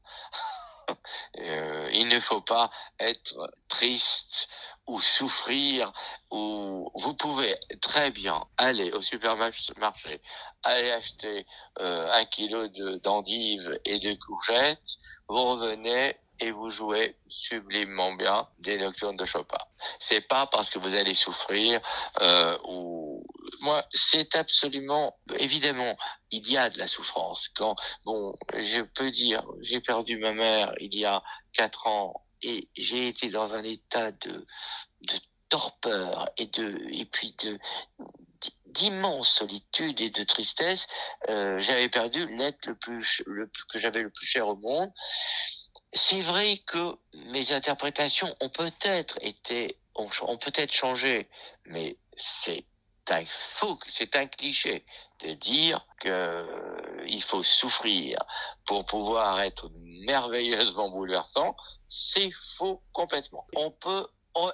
Euh, 1.38 1.90
il 1.92 2.08
ne 2.08 2.20
faut 2.20 2.40
pas 2.40 2.70
être 3.00 3.34
triste 3.68 4.48
ou 4.86 5.00
souffrir 5.00 5.92
ou 6.30 6.90
vous 6.94 7.14
pouvez 7.14 7.56
très 7.80 8.10
bien 8.10 8.44
aller 8.56 8.92
au 8.92 9.02
supermarché, 9.02 10.20
aller 10.62 10.90
acheter 10.92 11.46
euh, 11.80 12.10
un 12.12 12.24
kilo 12.26 12.68
de 12.68 12.96
d'endives 12.98 13.78
et 13.84 13.98
de 13.98 14.14
courgettes, 14.14 14.96
vous 15.28 15.42
revenez 15.42 16.16
et 16.40 16.50
vous 16.50 16.70
jouez 16.70 17.16
sublimement 17.28 18.12
bien 18.12 18.48
des 18.58 18.78
nocturnes 18.78 19.16
de 19.16 19.24
Chopin. 19.24 19.58
C'est 19.98 20.22
pas 20.22 20.46
parce 20.46 20.68
que 20.68 20.78
vous 20.78 20.94
allez 20.94 21.14
souffrir 21.14 21.80
euh, 22.20 22.58
ou 22.64 23.03
moi, 23.60 23.84
c'est 23.92 24.34
absolument 24.34 25.18
évidemment, 25.38 25.96
il 26.30 26.48
y 26.50 26.56
a 26.56 26.70
de 26.70 26.78
la 26.78 26.86
souffrance. 26.86 27.48
Quand 27.54 27.76
bon, 28.04 28.34
je 28.52 28.82
peux 28.82 29.10
dire, 29.10 29.44
j'ai 29.60 29.80
perdu 29.80 30.18
ma 30.18 30.32
mère 30.32 30.74
il 30.80 30.94
y 30.96 31.04
a 31.04 31.22
quatre 31.52 31.86
ans 31.86 32.24
et 32.42 32.68
j'ai 32.76 33.08
été 33.08 33.30
dans 33.30 33.54
un 33.54 33.64
état 33.64 34.12
de 34.12 34.46
torpeur 35.48 36.28
et 36.36 36.46
de 36.46 36.78
et 36.90 37.04
puis 37.06 37.36
d'immense 38.66 39.30
solitude 39.30 40.00
et 40.00 40.10
de 40.10 40.24
tristesse. 40.24 40.86
Euh, 41.28 41.58
j'avais 41.58 41.88
perdu 41.88 42.26
l'être 42.36 42.66
le 42.66 42.74
plus 42.74 43.22
que 43.72 43.78
j'avais 43.78 44.02
le 44.02 44.10
plus 44.10 44.26
cher 44.26 44.48
au 44.48 44.56
monde 44.56 44.90
c'est 45.94 46.22
vrai 46.22 46.58
que 46.66 46.96
mes 47.14 47.52
interprétations 47.52 48.34
ont 48.40 48.48
peut-être 48.48 49.16
été, 49.22 49.78
ont, 49.94 50.08
peut-être 50.38 50.72
changé, 50.72 51.28
mais 51.66 51.96
c'est 52.16 52.64
un 53.10 53.24
faux, 53.26 53.78
c'est 53.86 54.16
un 54.16 54.26
cliché 54.26 54.84
de 55.24 55.34
dire 55.34 55.86
que 56.00 56.08
euh, 56.08 57.04
il 57.06 57.22
faut 57.22 57.42
souffrir 57.42 58.18
pour 58.66 58.84
pouvoir 58.86 59.40
être 59.40 59.70
merveilleusement 60.06 60.90
bouleversant. 60.90 61.56
C'est 61.88 62.30
faux 62.56 62.82
complètement. 62.92 63.46
On 63.54 63.70
peut 63.70 64.06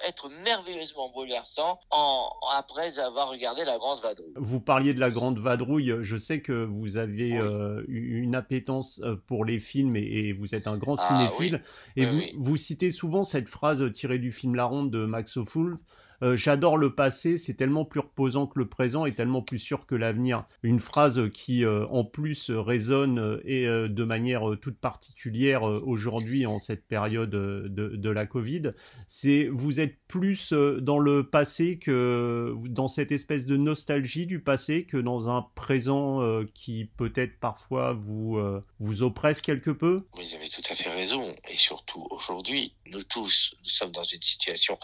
être 0.07 0.29
merveilleusement 0.43 1.11
bouleversant 1.11 1.79
en, 1.89 2.29
après 2.55 2.99
avoir 2.99 3.29
regardé 3.29 3.65
La 3.65 3.77
Grande 3.77 4.01
Vadrouille. 4.01 4.33
Vous 4.35 4.59
parliez 4.59 4.93
de 4.93 4.99
La 4.99 5.09
Grande 5.09 5.39
Vadrouille, 5.39 5.95
je 6.01 6.17
sais 6.17 6.41
que 6.41 6.65
vous 6.65 6.97
avez 6.97 7.37
euh, 7.37 7.83
une 7.87 8.35
appétence 8.35 9.01
euh, 9.03 9.15
pour 9.27 9.43
les 9.43 9.59
films 9.59 9.95
et, 9.95 10.33
vous 10.33 10.53
êtes 10.53 10.67
un 10.67 10.77
grand 10.77 10.99
ah 10.99 11.07
cinéphile. 11.07 11.61
Et 11.95 12.05
vous, 12.05 12.21
vous, 12.37 12.57
citez 12.57 12.91
souvent 12.91 13.23
cette 13.23 13.49
phrase 13.49 13.91
tirée 13.91 14.19
du 14.19 14.31
film 14.31 14.55
La 14.55 14.65
Ronde 14.65 14.91
de 14.91 15.05
Max 15.05 15.37
Ophuls 15.37 15.79
euh, 16.23 16.35
j'adore 16.35 16.77
le 16.77 16.93
passé, 16.93 17.37
c'est 17.37 17.55
tellement 17.55 17.85
plus 17.85 17.99
reposant 17.99 18.47
que 18.47 18.59
le 18.59 18.67
présent 18.67 19.05
et 19.05 19.13
tellement 19.13 19.41
plus 19.41 19.59
sûr 19.59 19.85
que 19.85 19.95
l'avenir. 19.95 20.45
Une 20.63 20.79
phrase 20.79 21.21
qui 21.33 21.65
euh, 21.65 21.85
en 21.87 22.03
plus 22.03 22.51
résonne 22.51 23.19
euh, 23.19 23.41
et 23.45 23.65
de 23.65 24.03
manière 24.03 24.43
toute 24.61 24.77
particulière 24.77 25.63
aujourd'hui 25.63 26.45
en 26.45 26.59
cette 26.59 26.85
période 26.85 27.29
de, 27.29 28.09
la 28.09 28.25
Covid, 28.25 28.73
c'est 29.07 29.47
vous 29.51 29.79
êtes 29.79 29.97
plus 30.07 30.53
dans 30.53 30.99
le 30.99 31.27
passé 31.27 31.79
que 31.79 32.55
dans 32.67 32.87
cette 32.87 33.11
espèce 33.11 33.45
de 33.45 33.57
nostalgie 33.57 34.25
du 34.25 34.41
passé 34.41 34.85
que 34.85 34.97
dans 34.97 35.29
un 35.29 35.47
présent 35.55 36.21
qui 36.53 36.89
peut-être 36.97 37.39
parfois 37.39 37.93
vous 37.93 38.39
vous 38.79 39.03
oppresse 39.03 39.41
quelque 39.41 39.71
peu? 39.71 40.01
Vous 40.13 40.35
avez 40.35 40.49
tout 40.49 40.61
à 40.69 40.75
fait 40.75 40.89
raison 40.89 41.33
et 41.49 41.57
surtout 41.57 42.05
aujourd'hui, 42.09 42.73
nous 42.87 43.03
tous, 43.03 43.55
nous 43.61 43.69
sommes 43.69 43.91
dans 43.91 44.03
une 44.03 44.21
situation 44.21 44.77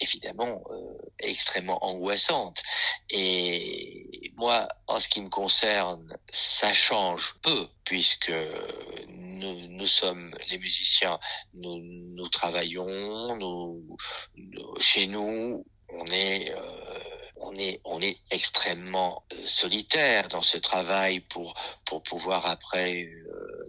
évidemment 0.00 0.62
extrêmement 1.18 1.84
angoissante. 1.84 2.62
Et 3.10 4.32
moi, 4.36 4.68
en 4.86 4.98
ce 4.98 5.08
qui 5.08 5.20
me 5.20 5.28
concerne, 5.28 6.16
ça 6.32 6.72
change 6.72 7.34
peu, 7.42 7.68
puisque 7.84 8.32
nous, 9.08 9.86
sommes 9.86 10.34
les 10.50 10.58
musiciens, 10.58 11.18
nous, 11.54 11.78
nous 11.80 12.28
travaillons, 12.28 13.36
nous, 13.36 13.96
chez 14.78 15.06
nous, 15.06 15.64
on 15.92 16.06
est 16.06 16.52
euh, 16.52 16.98
on 17.40 17.54
est 17.56 17.80
on 17.84 18.00
est 18.00 18.18
extrêmement 18.30 19.24
euh, 19.32 19.46
solitaire 19.46 20.28
dans 20.28 20.42
ce 20.42 20.58
travail 20.58 21.20
pour 21.20 21.54
pour 21.84 22.02
pouvoir 22.02 22.46
après 22.46 23.08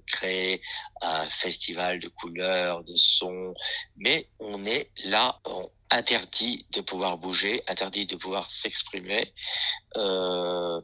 créer 0.05 0.61
un 1.01 1.27
festival 1.29 1.99
de 1.99 2.09
couleurs, 2.09 2.83
de 2.83 2.95
sons, 2.95 3.53
mais 3.97 4.27
on 4.39 4.65
est 4.65 4.91
là, 5.05 5.39
interdit 5.91 6.65
de 6.71 6.81
pouvoir 6.81 7.17
bouger, 7.17 7.63
interdit 7.67 8.05
de 8.05 8.15
pouvoir 8.15 8.49
s'exprimer. 8.49 9.33
Euh, 9.97 10.81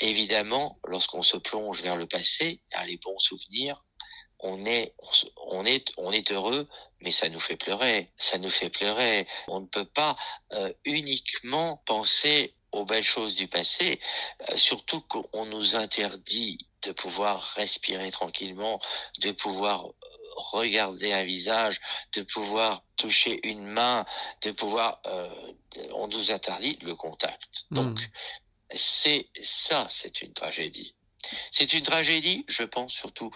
évidemment, 0.00 0.78
lorsqu'on 0.86 1.22
se 1.22 1.36
plonge 1.36 1.80
vers 1.82 1.96
le 1.96 2.06
passé, 2.06 2.60
vers 2.72 2.84
les 2.84 2.98
bons 2.98 3.18
souvenirs, 3.18 3.82
on 4.40 4.64
est, 4.66 4.94
on 5.48 5.64
est, 5.66 5.92
on 5.98 6.12
est 6.12 6.32
heureux, 6.32 6.66
mais 7.00 7.10
ça 7.10 7.28
nous 7.28 7.40
fait 7.40 7.56
pleurer. 7.56 8.08
Ça 8.16 8.38
nous 8.38 8.50
fait 8.50 8.70
pleurer. 8.70 9.26
On 9.48 9.60
ne 9.60 9.66
peut 9.66 9.84
pas 9.84 10.16
euh, 10.52 10.72
uniquement 10.84 11.82
penser 11.86 12.54
aux 12.72 12.84
belles 12.84 13.04
choses 13.04 13.34
du 13.34 13.48
passé, 13.48 14.00
euh, 14.48 14.56
surtout 14.56 15.00
qu'on 15.02 15.44
nous 15.46 15.74
interdit 15.74 16.58
de 16.82 16.92
pouvoir 16.92 17.42
respirer 17.56 18.10
tranquillement, 18.10 18.80
de 19.18 19.32
pouvoir 19.32 19.88
regarder 20.36 21.12
un 21.12 21.24
visage, 21.24 21.80
de 22.14 22.22
pouvoir 22.22 22.82
toucher 22.96 23.40
une 23.46 23.66
main, 23.66 24.04
de 24.42 24.50
pouvoir, 24.50 25.00
euh, 25.06 25.52
on 25.92 26.08
nous 26.08 26.30
interdit 26.30 26.78
le 26.82 26.94
contact. 26.94 27.64
Hmm. 27.70 27.76
Donc, 27.76 28.10
c'est 28.74 29.28
ça, 29.42 29.86
c'est 29.88 30.22
une 30.22 30.32
tragédie. 30.32 30.94
C'est 31.50 31.72
une 31.72 31.82
tragédie, 31.82 32.44
je 32.48 32.62
pense 32.62 32.92
surtout 32.92 33.30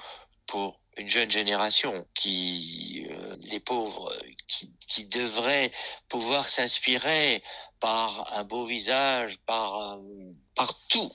pour 0.46 0.80
une 0.96 1.08
jeune 1.08 1.30
génération 1.30 2.06
qui, 2.14 3.06
euh, 3.10 3.36
les 3.40 3.60
pauvres, 3.60 4.14
qui, 4.46 4.70
qui 4.86 5.04
devraient 5.06 5.72
pouvoir 6.08 6.46
s'inspirer 6.48 7.42
par 7.80 8.32
un 8.32 8.44
beau 8.44 8.64
visage, 8.64 9.38
par, 9.46 9.98
par 10.54 10.78
tout. 10.88 11.12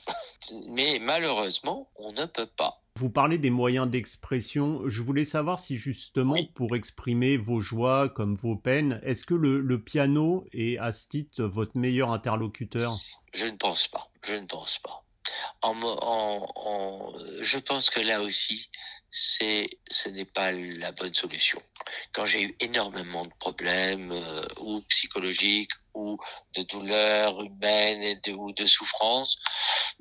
Mais 0.67 0.99
malheureusement, 0.99 1.89
on 1.95 2.11
ne 2.11 2.25
peut 2.25 2.45
pas. 2.45 2.81
Vous 2.99 3.09
parlez 3.09 3.37
des 3.37 3.49
moyens 3.49 3.89
d'expression. 3.89 4.81
Je 4.89 5.01
voulais 5.01 5.23
savoir 5.23 5.61
si 5.61 5.77
justement, 5.77 6.35
pour 6.53 6.75
exprimer 6.75 7.37
vos 7.37 7.61
joies 7.61 8.09
comme 8.09 8.35
vos 8.35 8.57
peines, 8.57 8.99
est-ce 9.03 9.23
que 9.23 9.33
le, 9.33 9.81
piano 9.81 10.45
est 10.51 10.77
à 10.79 10.91
ce 10.91 11.07
titre 11.07 11.43
votre 11.43 11.77
meilleur 11.77 12.11
interlocuteur? 12.11 12.99
Je 13.33 13.45
ne 13.45 13.55
pense 13.55 13.87
pas. 13.87 14.09
Je 14.23 14.33
ne 14.33 14.45
pense 14.45 14.79
pas. 14.79 15.05
En, 15.61 17.13
je 17.39 17.57
pense 17.59 17.89
que 17.89 18.01
là 18.01 18.21
aussi, 18.21 18.69
c'est, 19.09 19.69
ce 19.89 20.09
n'est 20.09 20.25
pas 20.25 20.51
la 20.51 20.91
bonne 20.91 21.13
solution. 21.13 21.61
Quand 22.11 22.25
j'ai 22.25 22.43
eu 22.43 22.55
énormément 22.59 23.23
de 23.23 23.31
problèmes, 23.39 24.11
euh, 24.11 24.45
ou 24.59 24.81
psychologiques, 24.89 25.71
ou 25.93 26.17
de 26.53 26.63
douleurs 26.63 27.41
humaines 27.41 28.03
et 28.03 28.19
de, 28.25 28.33
ou 28.33 28.51
de 28.51 28.65
souffrances, 28.65 29.39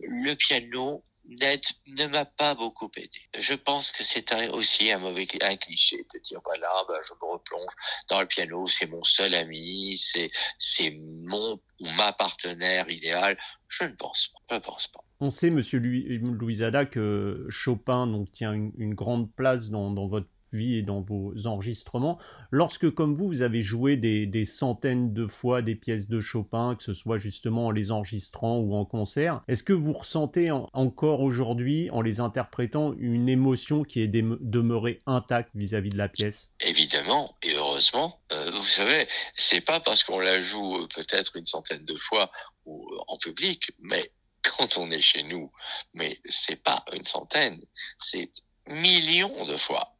le 0.00 0.34
piano 0.34 1.04
ne 1.28 2.06
m'a 2.06 2.24
pas 2.24 2.54
beaucoup 2.54 2.90
aidé. 2.96 3.20
Je 3.38 3.54
pense 3.54 3.92
que 3.92 4.02
c'est 4.02 4.32
aussi 4.50 4.90
un 4.90 4.98
mauvais 4.98 5.26
un 5.42 5.56
cliché 5.56 6.06
de 6.14 6.20
dire 6.20 6.40
voilà, 6.44 6.70
bah, 6.88 6.98
je 7.06 7.12
me 7.12 7.32
replonge 7.32 7.74
dans 8.08 8.20
le 8.20 8.26
piano, 8.26 8.66
c'est 8.66 8.86
mon 8.86 9.02
seul 9.02 9.34
ami, 9.34 9.96
c'est 9.96 10.30
c'est 10.58 10.98
mon 11.00 11.60
ou 11.80 11.86
ma 11.96 12.12
partenaire 12.12 12.88
idéal. 12.88 13.38
Je 13.68 13.84
ne 13.84 13.92
pense 13.92 14.28
pas. 14.28 14.40
Je 14.50 14.54
ne 14.54 14.60
pense 14.60 14.88
pas. 14.88 15.00
On 15.20 15.30
sait, 15.30 15.50
Monsieur 15.50 15.78
Louisada, 15.80 16.86
que 16.86 17.44
Chopin 17.48 18.06
donc 18.06 18.30
tient 18.30 18.52
une, 18.52 18.72
une 18.78 18.94
grande 18.94 19.32
place 19.34 19.68
dans, 19.68 19.90
dans 19.90 20.06
votre 20.06 20.28
vie 20.52 20.76
et 20.76 20.82
dans 20.82 21.00
vos 21.00 21.46
enregistrements. 21.46 22.18
Lorsque, 22.50 22.90
comme 22.90 23.14
vous, 23.14 23.28
vous 23.28 23.42
avez 23.42 23.62
joué 23.62 23.96
des, 23.96 24.44
centaines 24.44 25.12
de 25.12 25.26
fois 25.26 25.62
des 25.62 25.74
pièces 25.74 26.08
de 26.08 26.20
Chopin, 26.20 26.74
que 26.76 26.82
ce 26.82 26.94
soit 26.94 27.18
justement 27.18 27.66
en 27.66 27.70
les 27.70 27.90
enregistrant 27.90 28.58
ou 28.58 28.74
en 28.74 28.84
concert, 28.84 29.42
est-ce 29.48 29.62
que 29.62 29.72
vous 29.72 29.92
ressentez 29.92 30.50
encore 30.50 31.20
aujourd'hui, 31.20 31.90
en 31.90 32.00
les 32.00 32.20
interprétant, 32.20 32.94
une 32.98 33.28
émotion 33.28 33.84
qui 33.84 34.00
est 34.00 34.08
demeurée 34.08 35.02
intacte 35.06 35.50
vis-à-vis 35.54 35.90
de 35.90 35.98
la 35.98 36.08
pièce? 36.08 36.50
Évidemment, 36.60 37.36
et 37.42 37.54
heureusement. 37.54 38.20
Euh, 38.32 38.50
vous 38.50 38.66
savez, 38.66 39.08
c'est 39.34 39.60
pas 39.60 39.80
parce 39.80 40.04
qu'on 40.04 40.20
la 40.20 40.40
joue 40.40 40.76
euh, 40.76 40.88
peut-être 40.94 41.36
une 41.36 41.46
centaine 41.46 41.84
de 41.84 41.96
fois 41.96 42.30
euh, 42.66 42.70
en 43.06 43.16
public, 43.18 43.70
mais 43.78 44.12
quand 44.42 44.76
on 44.76 44.90
est 44.90 45.00
chez 45.00 45.22
nous, 45.22 45.50
mais 45.94 46.20
c'est 46.26 46.62
pas 46.62 46.84
une 46.92 47.04
centaine, 47.04 47.60
c'est 48.00 48.30
millions 48.66 49.44
de 49.46 49.56
fois 49.56 49.97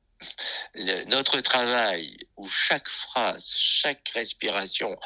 notre 1.06 1.40
travail 1.40 2.16
où 2.36 2.48
chaque 2.48 2.88
phrase, 2.88 3.46
chaque 3.56 4.08
respiration 4.14 4.98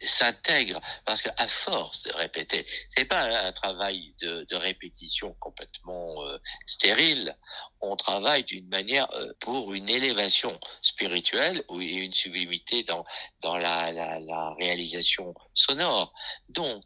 s'intègre 0.00 0.80
parce 1.04 1.22
qu'à 1.22 1.48
force 1.48 2.02
de 2.04 2.12
répéter, 2.12 2.66
c'est 2.90 3.04
pas 3.04 3.22
un 3.46 3.52
travail 3.52 4.14
de, 4.20 4.46
répétition 4.54 5.34
complètement 5.40 6.24
euh, 6.24 6.38
stérile. 6.66 7.36
On 7.80 7.96
travaille 7.96 8.44
d'une 8.44 8.68
manière 8.68 9.10
euh, 9.12 9.32
pour 9.40 9.74
une 9.74 9.88
élévation 9.88 10.58
spirituelle 10.82 11.64
ou 11.68 11.80
une 11.80 12.12
sublimité 12.12 12.84
dans 12.84 13.04
dans 13.40 13.56
la 13.56 14.54
réalisation 14.58 15.34
sonore. 15.54 16.12
Donc, 16.48 16.84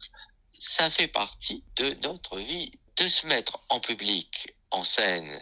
ça 0.59 0.89
fait 0.89 1.07
partie 1.07 1.63
de 1.75 1.93
notre 2.03 2.39
vie 2.39 2.71
de 2.97 3.07
se 3.07 3.27
mettre 3.27 3.59
en 3.69 3.79
public, 3.79 4.55
en 4.71 4.83
scène 4.83 5.41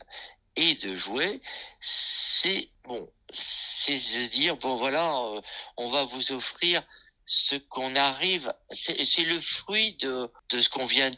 et 0.55 0.75
de 0.75 0.95
jouer, 0.95 1.41
c'est 1.79 2.69
bon, 2.83 3.07
c'est 3.29 3.95
de 3.95 4.27
dire 4.27 4.57
bon 4.57 4.77
voilà, 4.77 5.17
euh, 5.19 5.41
on 5.77 5.89
va 5.89 6.05
vous 6.05 6.31
offrir 6.31 6.83
ce 7.25 7.55
qu'on 7.55 7.95
arrive, 7.95 8.53
c'est 8.71 9.23
le 9.23 9.39
fruit 9.39 9.95
de, 9.97 10.29
de 10.49 10.59
ce 10.59 10.69
qu'on 10.69 10.85
vient 10.85 11.11
de, 11.11 11.15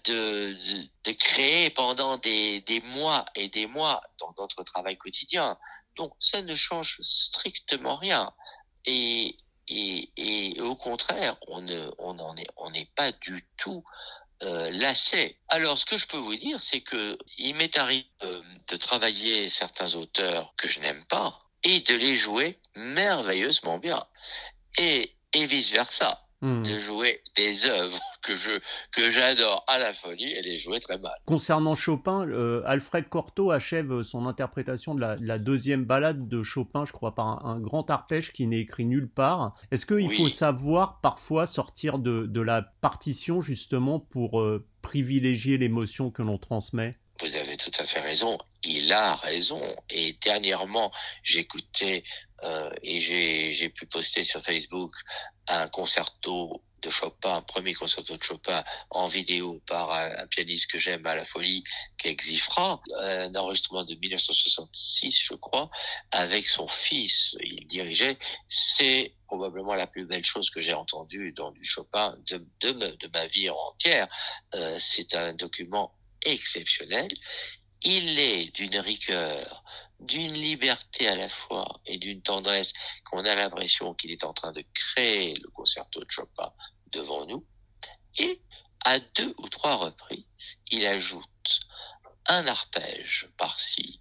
de, 0.53 0.89
de, 1.05 1.11
créer 1.13 1.71
pendant 1.71 2.17
des, 2.17 2.61
des 2.61 2.81
mois 2.81 3.25
et 3.33 3.49
des 3.49 3.65
mois 3.65 4.03
dans 4.19 4.33
notre 4.37 4.63
travail 4.63 4.95
quotidien. 4.97 5.57
Donc 5.95 6.13
ça 6.19 6.43
ne 6.43 6.53
change 6.53 6.97
strictement 7.01 7.95
rien. 7.95 8.31
Et, 8.85 9.37
et, 9.67 10.11
et 10.17 10.61
au 10.61 10.75
contraire, 10.75 11.37
on 11.47 11.61
ne, 11.61 11.89
on 11.97 12.19
en 12.19 12.37
est, 12.37 12.47
on 12.57 12.69
n'est 12.69 12.91
pas 12.95 13.11
du 13.11 13.47
tout 13.57 13.83
euh. 14.43 15.29
Alors, 15.47 15.77
ce 15.77 15.85
que 15.85 15.97
je 15.97 16.05
peux 16.05 16.17
vous 16.17 16.35
dire, 16.35 16.61
c'est 16.61 16.81
que 16.81 17.17
il 17.37 17.55
m'est 17.55 17.77
arrivé 17.77 18.05
euh, 18.23 18.41
de 18.67 18.77
travailler 18.77 19.49
certains 19.49 19.95
auteurs 19.95 20.53
que 20.57 20.67
je 20.67 20.79
n'aime 20.79 21.05
pas 21.05 21.39
et 21.63 21.79
de 21.79 21.95
les 21.95 22.15
jouer 22.15 22.59
merveilleusement 22.75 23.77
bien. 23.77 24.05
Et, 24.77 25.15
et 25.33 25.45
vice 25.45 25.71
versa. 25.71 26.22
Hmm. 26.43 26.61
de 26.61 26.77
jouer 26.77 27.21
des 27.37 27.65
œuvres 27.67 27.97
que 28.21 28.35
je 28.35 28.59
que 28.91 29.09
j'adore 29.09 29.63
à 29.69 29.79
la 29.79 29.93
folie 29.93 30.29
et 30.29 30.41
les 30.41 30.57
jouer 30.57 30.81
très 30.81 30.97
mal. 30.97 31.13
Concernant 31.25 31.73
Chopin, 31.73 32.27
euh, 32.27 32.61
Alfred 32.65 33.07
Cortot 33.07 33.51
achève 33.51 34.01
son 34.01 34.25
interprétation 34.25 34.93
de 34.93 34.99
la, 34.99 35.37
deuxième 35.39 35.85
balade 35.85 36.27
de 36.27 36.43
Chopin, 36.43 36.83
je 36.83 36.91
crois, 36.91 37.15
par 37.15 37.45
un, 37.45 37.61
grand 37.61 37.89
arpège 37.89 38.33
qui 38.33 38.45
n'est 38.45 38.59
écrit 38.59 38.83
nulle 38.83 39.07
part. 39.07 39.53
Est-ce 39.71 39.85
qu'il 39.85 40.11
faut 40.11 40.27
savoir 40.27 40.99
parfois 40.99 41.45
sortir 41.45 41.97
de, 41.97 42.25
de 42.25 42.41
la 42.41 42.61
partition 42.61 43.39
justement 43.39 44.01
pour 44.01 44.41
euh, 44.41 44.67
privilégier 44.81 45.57
l'émotion 45.57 46.11
que 46.11 46.23
l'on 46.23 46.37
transmet? 46.37 46.91
Vous 47.19 47.35
avez 47.35 47.57
tout 47.57 47.71
à 47.77 47.85
fait 47.85 47.99
raison. 48.01 48.37
Il 48.63 48.91
a 48.91 49.15
raison. 49.15 49.61
Et 49.89 50.17
dernièrement, 50.21 50.91
j'écoutais 51.23 52.03
euh, 52.43 52.69
et 52.81 52.99
j'ai 52.99 53.69
pu 53.69 53.85
poster 53.85 54.23
sur 54.23 54.41
Facebook 54.41 54.91
un 55.47 55.67
concerto 55.67 56.61
de 56.81 56.89
Chopin, 56.89 57.35
un 57.37 57.41
premier 57.41 57.73
concerto 57.73 58.17
de 58.17 58.23
Chopin 58.23 58.63
en 58.89 59.07
vidéo 59.07 59.61
par 59.65 59.91
un, 59.91 60.27
pianiste 60.27 60.69
que 60.69 60.77
j'aime 60.77 61.05
à 61.05 61.15
la 61.15 61.23
folie, 61.23 61.63
qui 61.97 62.09
est 62.09 62.15
Xifra, 62.15 62.81
un 62.99 63.33
enregistrement 63.35 63.85
de 63.85 63.95
1966, 63.95 65.23
je 65.23 65.35
crois, 65.35 65.71
avec 66.11 66.49
son 66.49 66.67
fils. 66.67 67.37
Il 67.41 67.67
dirigeait. 67.67 68.17
C'est 68.49 69.13
probablement 69.27 69.75
la 69.75 69.87
plus 69.87 70.05
belle 70.05 70.25
chose 70.25 70.49
que 70.49 70.61
j'ai 70.61 70.73
entendue 70.73 71.31
dans 71.31 71.51
du 71.51 71.63
Chopin 71.63 72.17
de, 72.27 72.45
de, 72.59 72.71
de 72.71 73.09
ma 73.13 73.27
vie 73.27 73.49
entière. 73.49 74.07
Euh, 74.53 74.77
c'est 74.79 75.15
un 75.15 75.33
document 75.33 75.93
exceptionnel. 76.25 77.09
Il 77.83 78.17
est 78.19 78.55
d'une 78.55 78.77
rigueur, 78.79 79.63
d'une 79.99 80.33
liberté 80.33 81.07
à 81.07 81.15
la 81.15 81.29
fois 81.29 81.81
et 81.85 81.97
d'une 81.97 82.21
tendresse 82.21 82.71
qu'on 83.05 83.25
a 83.25 83.35
l'impression 83.35 83.93
qu'il 83.93 84.11
est 84.11 84.23
en 84.23 84.33
train 84.33 84.51
de 84.51 84.63
créer 84.73 85.35
le 85.35 85.49
concerto 85.49 85.99
de 86.03 86.09
Chopin 86.09 86.51
devant 86.91 87.25
nous. 87.25 87.45
Et 88.17 88.41
à 88.85 88.99
deux 88.99 89.33
ou 89.37 89.49
trois 89.49 89.75
reprises, 89.75 90.57
il 90.71 90.85
ajoute 90.85 91.25
un 92.27 92.47
arpège 92.47 93.27
par-ci, 93.37 93.99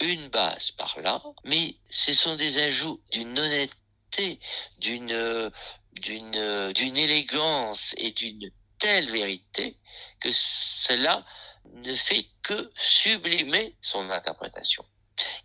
une 0.00 0.28
basse 0.28 0.70
par-là, 0.72 1.22
mais 1.44 1.76
ce 1.90 2.12
sont 2.12 2.36
des 2.36 2.58
ajouts 2.58 3.00
d'une 3.12 3.38
honnêteté, 3.38 4.38
d'une 4.78 5.50
d'une 5.92 6.72
d'une 6.72 6.96
élégance 6.96 7.94
et 7.96 8.10
d'une 8.10 8.50
telle 8.78 9.10
vérité 9.10 9.78
que 10.20 10.30
cela 10.32 11.24
ne 11.72 11.94
fait 11.94 12.26
que 12.42 12.70
sublimer 12.76 13.76
son 13.82 14.10
interprétation. 14.10 14.84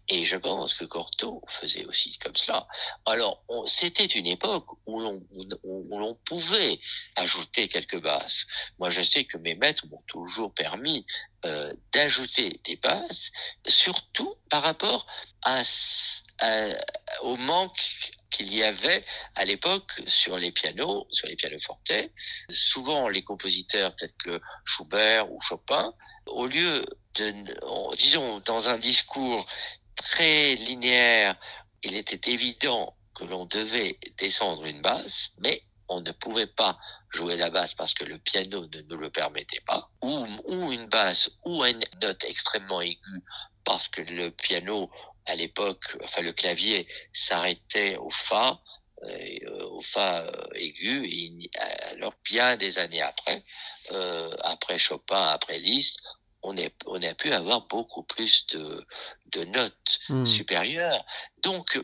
Et 0.08 0.26
je 0.26 0.36
pense 0.36 0.74
que 0.74 0.86
Cortot 0.86 1.44
faisait 1.48 1.86
aussi 1.86 2.18
comme 2.18 2.36
cela. 2.36 2.68
Alors, 3.06 3.44
c'était 3.68 4.06
une 4.06 4.26
époque 4.26 4.66
où 4.88 5.00
l'on, 5.00 5.22
où 5.64 6.00
l'on 6.00 6.16
pouvait 6.26 6.80
ajouter 7.16 7.68
quelques 7.68 8.02
basses. 8.02 8.48
Moi, 8.80 8.90
je 8.90 9.02
sais 9.02 9.26
que 9.26 9.38
mes 9.38 9.56
maîtres 9.56 9.86
m'ont 9.88 10.04
toujours 10.08 10.54
permis 10.54 11.06
euh, 11.46 11.74
d'ajouter 11.94 12.60
des 12.64 12.78
basses, 12.78 13.32
surtout 13.68 14.36
par 14.50 14.64
rapport 14.64 15.06
à, 15.44 15.62
au 17.22 17.36
manque 17.36 18.12
qu'il 18.30 18.54
y 18.54 18.64
avait 18.64 19.04
à 19.36 19.46
l'époque 19.46 19.92
sur 20.06 20.38
les 20.38 20.52
pianos, 20.52 21.08
sur 21.12 21.28
les 21.28 21.36
pianos 21.36 21.60
fortés. 21.60 22.12
Souvent, 22.50 23.10
les 23.10 23.24
compositeurs, 23.24 23.96
peut-être 23.96 24.18
que 24.18 24.42
Schubert 24.66 25.32
ou 25.32 25.42
Chopin, 25.42 25.94
au 26.26 26.46
lieu 26.46 26.86
de, 27.16 27.96
disons, 27.98 28.40
dans 28.42 28.68
un 28.68 28.78
discours 28.78 29.46
très 29.96 30.56
linéaire, 30.56 31.36
il 31.84 31.96
était 31.96 32.32
évident 32.32 32.96
que 33.16 33.24
l'on 33.24 33.46
devait 33.46 34.00
descendre 34.18 34.66
une 34.66 34.82
basse, 34.82 35.32
mais 35.40 35.64
on 35.90 36.02
ne 36.02 36.12
pouvait 36.12 36.48
pas 36.48 36.78
jouer 37.14 37.36
la 37.36 37.50
basse 37.50 37.74
parce 37.74 37.94
que 37.94 38.06
le 38.06 38.20
piano 38.20 38.68
ne 38.68 38.82
nous 38.82 38.98
le 38.98 39.10
permettait 39.10 39.62
pas, 39.62 39.90
ou, 40.02 40.26
ou 40.46 40.72
une 40.72 40.88
basse 40.88 41.32
ou 41.44 41.66
une 41.66 41.84
note 42.02 42.24
extrêmement 42.26 42.82
aiguë 42.82 43.24
parce 43.66 43.88
que 43.88 44.02
le 44.02 44.32
piano 44.32 44.90
à 45.30 45.36
l'époque, 45.36 45.96
enfin 46.04 46.22
le 46.22 46.34
clavier 46.34 46.88
s'arrêtait 47.14 47.96
au 47.98 48.10
fa, 48.10 48.60
euh, 49.04 49.64
au 49.70 49.82
fa 49.82 50.24
euh, 50.24 50.48
aigu. 50.56 51.06
Et, 51.06 51.50
alors 51.92 52.14
bien 52.24 52.58
des 52.58 52.78
années 52.80 53.02
après, 53.02 53.44
euh, 53.92 54.36
après 54.44 54.80
Chopin, 54.80 55.24
après 55.24 55.60
Liszt, 55.60 56.00
on, 56.42 56.58
est, 56.58 56.74
on 56.86 57.02
a 57.02 57.14
pu 57.14 57.32
avoir 57.32 57.68
beaucoup 57.68 58.04
plus 58.04 58.48
de, 58.48 58.86
de 59.34 59.44
notes 59.46 60.00
hmm. 60.10 60.26
supérieures. 60.26 61.06
Donc 61.44 61.80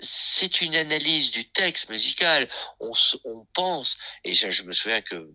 c'est 0.00 0.60
une 0.60 0.76
analyse 0.76 1.30
du 1.30 1.48
texte 1.50 1.88
musical. 1.90 2.48
On, 2.80 2.92
on 3.24 3.44
pense, 3.52 3.96
et 4.24 4.32
je, 4.32 4.50
je, 4.50 4.62
me 4.62 4.72
souviens 4.72 5.02
que 5.02 5.30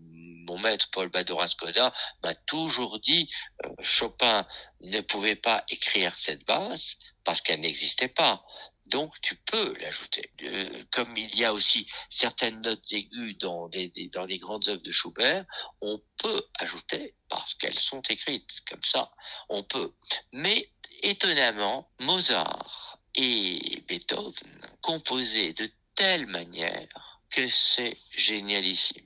mon 0.49 0.57
maître 0.57 0.89
Paul 0.91 1.09
Badoraskoda 1.09 1.93
m'a 2.23 2.33
toujours 2.33 2.99
dit 2.99 3.29
euh, 3.63 3.69
Chopin 3.81 4.47
ne 4.81 5.01
pouvait 5.01 5.35
pas 5.35 5.63
écrire 5.69 6.17
cette 6.17 6.43
basse 6.45 6.97
parce 7.23 7.41
qu'elle 7.41 7.61
n'existait 7.61 8.07
pas. 8.07 8.43
Donc 8.87 9.13
tu 9.21 9.35
peux 9.35 9.77
l'ajouter. 9.77 10.31
Euh, 10.41 10.83
comme 10.91 11.15
il 11.15 11.35
y 11.35 11.45
a 11.45 11.53
aussi 11.53 11.87
certaines 12.09 12.61
notes 12.61 12.91
aiguës 12.91 13.37
dans 13.37 13.69
dans 14.11 14.25
les 14.25 14.39
grandes 14.39 14.67
œuvres 14.69 14.81
de 14.81 14.91
Schubert, 14.91 15.45
on 15.81 16.01
peut 16.17 16.43
ajouter 16.57 17.13
parce 17.29 17.53
qu'elles 17.53 17.77
sont 17.77 18.01
écrites 18.09 18.61
comme 18.67 18.83
ça. 18.83 19.11
On 19.49 19.61
peut. 19.61 19.93
Mais 20.33 20.71
étonnamment, 21.03 21.91
Mozart 21.99 22.97
et 23.13 23.83
Beethoven 23.87 24.61
composaient 24.81 25.53
de 25.53 25.69
telle 25.93 26.25
manière 26.25 27.08
que 27.29 27.47
c'est 27.49 27.97
génialissime. 28.15 29.03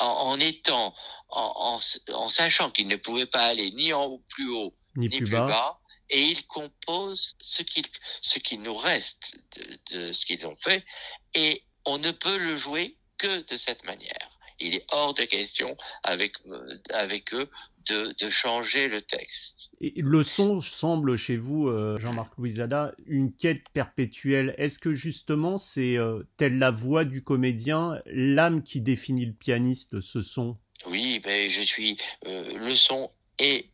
En, 0.00 0.38
étant, 0.40 0.94
en, 1.28 1.78
en, 2.12 2.28
sachant 2.28 2.70
qu'ils 2.70 2.88
ne 2.88 2.96
pouvaient 2.96 3.26
pas 3.26 3.46
aller 3.46 3.70
ni 3.72 3.92
en 3.92 4.04
haut, 4.04 4.24
plus 4.28 4.50
haut, 4.50 4.74
ni, 4.96 5.08
plus, 5.08 5.28
bas. 5.28 5.80
et 6.10 6.22
ils 6.22 6.46
composent 6.46 7.36
ce 7.40 7.62
qu'il 7.62 7.84
ce 8.22 8.38
qui 8.38 8.58
nous 8.58 8.76
reste 8.76 9.34
de, 9.56 9.78
de 9.92 10.12
ce 10.12 10.24
qu'ils 10.24 10.46
ont 10.46 10.56
fait, 10.56 10.84
et 11.34 11.62
on 11.84 11.98
ne 11.98 12.10
peut 12.10 12.38
le 12.38 12.56
jouer 12.56 12.96
que 13.18 13.42
de 13.42 13.56
cette 13.56 13.84
manière. 13.84 14.35
Il 14.58 14.74
est 14.74 14.84
hors 14.90 15.14
de 15.14 15.22
question 15.22 15.76
avec 16.02 16.32
euh, 16.46 16.78
avec 16.90 17.34
eux 17.34 17.48
de, 17.88 18.14
de 18.18 18.30
changer 18.30 18.88
le 18.88 19.00
texte. 19.00 19.70
Et 19.80 19.92
le 19.96 20.22
son 20.24 20.60
semble 20.60 21.16
chez 21.16 21.36
vous, 21.36 21.68
euh, 21.68 21.96
Jean-Marc 21.98 22.36
Louisada, 22.36 22.92
une 23.06 23.32
quête 23.32 23.68
perpétuelle. 23.72 24.54
Est-ce 24.58 24.78
que 24.78 24.92
justement 24.92 25.58
c'est 25.58 25.96
euh, 25.96 26.22
telle 26.36 26.58
la 26.58 26.70
voix 26.70 27.04
du 27.04 27.22
comédien, 27.22 28.00
l'âme 28.06 28.62
qui 28.62 28.80
définit 28.80 29.26
le 29.26 29.32
pianiste, 29.32 30.00
ce 30.00 30.22
son? 30.22 30.56
Oui, 30.86 31.20
mais 31.24 31.48
je 31.48 31.62
suis 31.62 31.96
euh, 32.26 32.56
le 32.58 32.74
son 32.76 33.10
et 33.38 33.70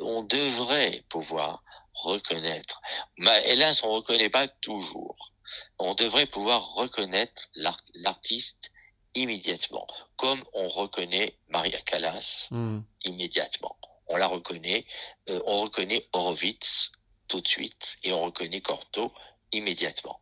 on 0.00 0.22
devrait 0.24 1.04
pouvoir 1.08 1.62
reconnaître. 1.94 2.80
Mais 3.18 3.42
hélas, 3.46 3.82
on 3.84 3.92
reconnaît 3.92 4.30
pas 4.30 4.48
toujours. 4.48 5.32
On 5.78 5.94
devrait 5.94 6.26
pouvoir 6.26 6.74
reconnaître 6.74 7.48
l'artiste 7.94 8.70
immédiatement, 9.14 9.86
comme 10.16 10.42
on 10.52 10.68
reconnaît 10.68 11.36
Maria 11.48 11.80
Callas 11.80 12.48
hmm. 12.50 12.80
immédiatement. 13.04 13.76
On 14.08 14.16
la 14.16 14.26
reconnaît, 14.26 14.86
euh, 15.28 15.40
on 15.46 15.62
reconnaît 15.62 16.06
Horowitz 16.12 16.92
tout 17.28 17.40
de 17.40 17.48
suite 17.48 17.96
et 18.02 18.12
on 18.12 18.22
reconnaît 18.22 18.60
Cortot 18.60 19.12
immédiatement 19.52 20.20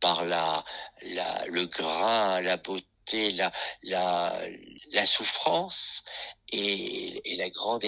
par 0.00 0.24
la, 0.24 0.64
la 1.02 1.44
le 1.46 1.66
grain, 1.66 2.40
la 2.40 2.56
beauté, 2.56 3.30
la 3.32 3.52
la, 3.82 4.40
la 4.92 5.06
souffrance 5.06 6.04
et, 6.52 7.32
et 7.32 7.36
la 7.36 7.50
grande, 7.50 7.84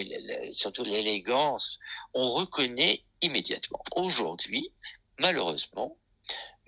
surtout 0.52 0.84
l'élégance, 0.84 1.78
on 2.14 2.32
reconnaît 2.32 3.04
immédiatement. 3.22 3.82
Aujourd'hui, 3.94 4.72
malheureusement, 5.18 5.96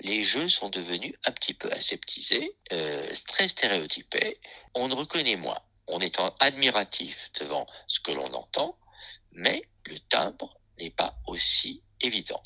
les 0.03 0.25
jeux 0.25 0.49
sont 0.49 0.69
devenus 0.69 1.15
un 1.25 1.33
petit 1.33 1.55
peu 1.55 1.71
aseptisés, 1.73 2.57
euh, 2.73 3.09
très 3.29 3.49
stéréotypés. 3.49 4.39
On 4.75 4.89
ne 4.89 4.95
reconnaît 4.95 5.37
moins. 5.37 5.61
On 5.87 6.01
est 6.01 6.19
admiratif 6.41 7.31
devant 7.39 7.67
ce 7.87 8.01
que 8.01 8.11
l'on 8.11 8.33
entend, 8.35 8.77
mais 9.31 9.63
le 9.87 9.99
timbre 10.01 10.59
n'est 10.79 10.91
pas 10.91 11.17
aussi 11.27 11.83
évident. 12.01 12.43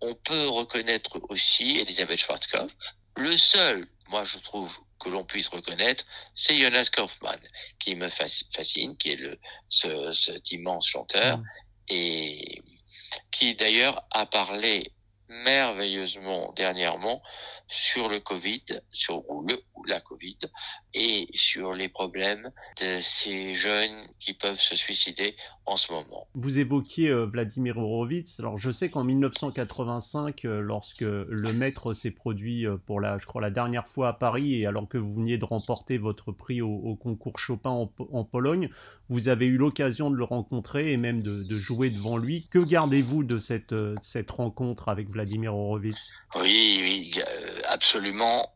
On 0.00 0.14
peut 0.14 0.48
reconnaître 0.48 1.20
aussi 1.28 1.78
Elisabeth 1.78 2.20
Schwarzkopf. 2.20 2.72
Le 3.16 3.36
seul, 3.36 3.86
moi 4.08 4.24
je 4.24 4.38
trouve, 4.38 4.72
que 5.00 5.08
l'on 5.08 5.24
puisse 5.24 5.48
reconnaître, 5.48 6.04
c'est 6.34 6.56
Jonas 6.56 6.90
Kaufmann, 6.92 7.40
qui 7.78 7.94
me 7.96 8.08
fascine, 8.08 8.96
qui 8.98 9.12
est 9.12 9.16
le, 9.16 9.38
ce, 9.68 10.12
cet 10.12 10.52
immense 10.52 10.86
chanteur, 10.86 11.38
mm. 11.38 11.44
et 11.88 12.62
qui 13.32 13.54
d'ailleurs 13.54 14.04
a 14.10 14.26
parlé 14.26 14.92
merveilleusement 15.30 16.52
dernièrement 16.56 17.22
sur 17.68 18.08
le 18.08 18.20
Covid, 18.20 18.64
sur 18.90 19.22
le 19.46 19.62
ou 19.74 19.84
la 19.84 20.00
Covid, 20.00 20.38
et 20.92 21.28
sur 21.34 21.72
les 21.72 21.88
problèmes 21.88 22.50
de 22.80 23.00
ces 23.00 23.54
jeunes 23.54 24.08
qui 24.18 24.34
peuvent 24.34 24.60
se 24.60 24.76
suicider 24.76 25.36
en 25.66 25.76
ce 25.76 25.92
moment. 25.92 26.26
Vous 26.34 26.58
évoquiez 26.58 27.10
euh, 27.10 27.26
Vladimir 27.26 27.78
Horowitz. 27.78 28.40
Alors 28.40 28.58
je 28.58 28.70
sais 28.70 28.90
qu'en 28.90 29.04
1985, 29.04 30.44
euh, 30.44 30.60
lorsque 30.60 31.00
le 31.02 31.52
maître 31.52 31.92
s'est 31.92 32.10
produit 32.10 32.66
euh, 32.66 32.76
pour 32.76 33.00
la, 33.00 33.18
je 33.18 33.26
crois, 33.26 33.40
la 33.40 33.50
dernière 33.50 33.86
fois 33.86 34.08
à 34.08 34.12
Paris, 34.12 34.60
et 34.60 34.66
alors 34.66 34.88
que 34.88 34.98
vous 34.98 35.14
veniez 35.14 35.38
de 35.38 35.44
remporter 35.44 35.98
votre 35.98 36.32
prix 36.32 36.60
au, 36.62 36.96
concours 36.96 37.38
Chopin 37.38 37.70
en, 37.70 38.24
Pologne, 38.24 38.68
vous 39.08 39.28
avez 39.28 39.46
eu 39.46 39.56
l'occasion 39.56 40.10
de 40.10 40.16
le 40.16 40.24
rencontrer 40.24 40.92
et 40.92 40.96
même 40.96 41.22
de, 41.22 41.42
jouer 41.56 41.90
devant 41.90 42.16
lui. 42.16 42.46
Que 42.50 42.58
gardez-vous 42.58 43.24
de 43.24 43.38
cette, 43.38 43.74
cette 44.02 44.30
rencontre 44.30 44.88
avec 44.88 45.08
Vladimir 45.08 45.54
Horowitz? 45.54 46.12
Oui, 46.36 46.80
oui, 46.82 47.12
absolument. 47.70 48.54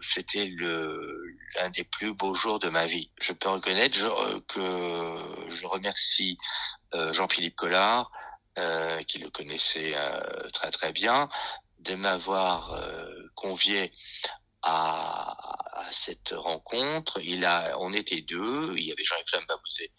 C'était 0.00 0.46
le 0.46 1.36
l'un 1.56 1.70
des 1.70 1.84
plus 1.84 2.14
beaux 2.14 2.34
jours 2.34 2.58
de 2.58 2.68
ma 2.68 2.86
vie. 2.86 3.10
Je 3.20 3.32
peux 3.32 3.48
reconnaître 3.48 3.98
que 4.46 5.50
je 5.50 5.66
remercie 5.66 6.38
Jean-Philippe 6.92 7.56
Collard, 7.56 8.10
qui 9.06 9.18
le 9.18 9.30
connaissait 9.30 9.94
très 10.52 10.70
très 10.70 10.92
bien, 10.92 11.28
de 11.80 11.94
m'avoir 11.96 12.80
convié 13.34 13.92
à, 14.62 15.36
cette 15.90 16.32
rencontre. 16.36 17.20
Il 17.22 17.44
a, 17.44 17.76
on 17.78 17.92
était 17.92 18.22
deux. 18.22 18.74
Il 18.76 18.84
y 18.84 18.92
avait 18.92 19.04
Jean-Yves 19.04 19.46
Babouzé, 19.46 19.92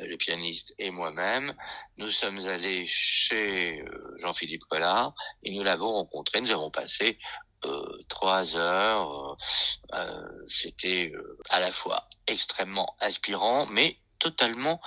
euh, 0.00 0.06
le 0.06 0.16
pianiste, 0.16 0.74
et 0.78 0.90
moi-même. 0.90 1.54
Nous 1.96 2.10
sommes 2.10 2.38
allés 2.46 2.84
chez 2.86 3.80
euh, 3.82 4.16
Jean-Philippe 4.20 4.64
Collard 4.68 5.14
et 5.42 5.50
nous 5.50 5.62
l'avons 5.62 5.92
rencontré. 5.92 6.40
Nous 6.40 6.50
avons 6.50 6.70
passé 6.70 7.18
euh, 7.64 7.98
trois 8.08 8.56
heures. 8.56 9.36
Euh, 9.94 10.28
C'était 10.46 11.12
à 11.50 11.60
la 11.60 11.72
fois 11.72 12.08
extrêmement 12.26 12.96
inspirant, 13.00 13.66
mais 13.66 13.98
totalement 14.18 14.80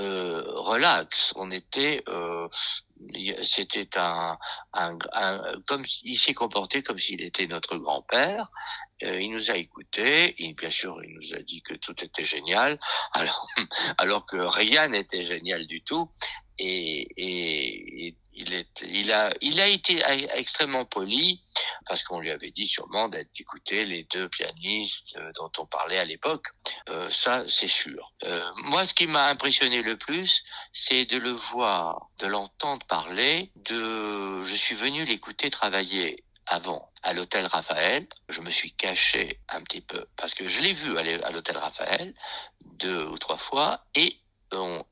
euh, 0.00 0.42
relax. 0.56 1.32
On 1.36 1.52
était, 1.52 2.02
euh, 2.08 2.48
c'était 3.42 3.88
un, 3.96 4.36
un, 4.72 4.98
comme 5.66 5.84
il 6.02 6.16
s'est 6.18 6.34
comporté 6.34 6.82
comme 6.82 6.98
s'il 6.98 7.22
était 7.22 7.46
notre 7.46 7.76
grand-père. 7.76 8.50
Euh, 9.04 9.20
il 9.20 9.30
nous 9.30 9.50
a 9.52 9.56
écoutés. 9.56 10.34
Et 10.42 10.52
bien 10.54 10.70
sûr, 10.70 11.00
il 11.04 11.14
nous 11.14 11.34
a 11.34 11.42
dit 11.42 11.62
que 11.62 11.74
tout 11.74 11.94
était 12.02 12.24
génial, 12.24 12.80
alors 13.12 13.46
alors 13.98 14.26
que 14.26 14.36
rien 14.36 14.88
n'était 14.88 15.22
génial 15.22 15.66
du 15.66 15.82
tout. 15.82 16.10
Et, 16.58 17.08
et, 17.16 18.16
il, 18.36 19.12
a, 19.12 19.68
été 19.68 20.02
extrêmement 20.34 20.84
poli 20.84 21.42
parce 21.86 22.02
qu'on 22.02 22.20
lui 22.20 22.30
avait 22.30 22.50
dit 22.50 22.66
sûrement 22.66 23.08
d'écouter 23.08 23.84
les 23.84 24.04
deux 24.04 24.28
pianistes 24.28 25.16
euh, 25.16 25.32
dont 25.36 25.50
on 25.58 25.66
parlait 25.66 25.98
à 25.98 26.04
l'époque. 26.04 26.46
Euh, 26.88 27.08
ça, 27.10 27.44
c'est 27.48 27.68
sûr. 27.68 28.12
Euh, 28.24 28.44
moi, 28.64 28.86
ce 28.86 28.94
qui 28.94 29.06
m'a 29.06 29.28
impressionné 29.28 29.82
le 29.82 29.96
plus, 29.96 30.42
c'est 30.72 31.04
de 31.04 31.18
le 31.18 31.30
voir, 31.30 32.08
de 32.18 32.26
l'entendre 32.26 32.86
parler. 32.86 33.52
De, 33.56 34.42
je 34.42 34.54
suis 34.54 34.74
venu 34.74 35.04
l'écouter 35.04 35.50
travailler 35.50 36.24
avant 36.46 36.90
à 37.02 37.12
l'hôtel 37.12 37.46
Raphaël. 37.46 38.06
Je 38.28 38.40
me 38.40 38.50
suis 38.50 38.72
caché 38.72 39.40
un 39.48 39.62
petit 39.62 39.80
peu 39.80 40.06
parce 40.16 40.34
que 40.34 40.48
je 40.48 40.60
l'ai 40.60 40.72
vu 40.72 40.98
aller 40.98 41.22
à 41.22 41.30
l'hôtel 41.30 41.56
Raphaël 41.56 42.14
deux 42.60 43.04
ou 43.04 43.18
trois 43.18 43.38
fois 43.38 43.84
et 43.94 44.18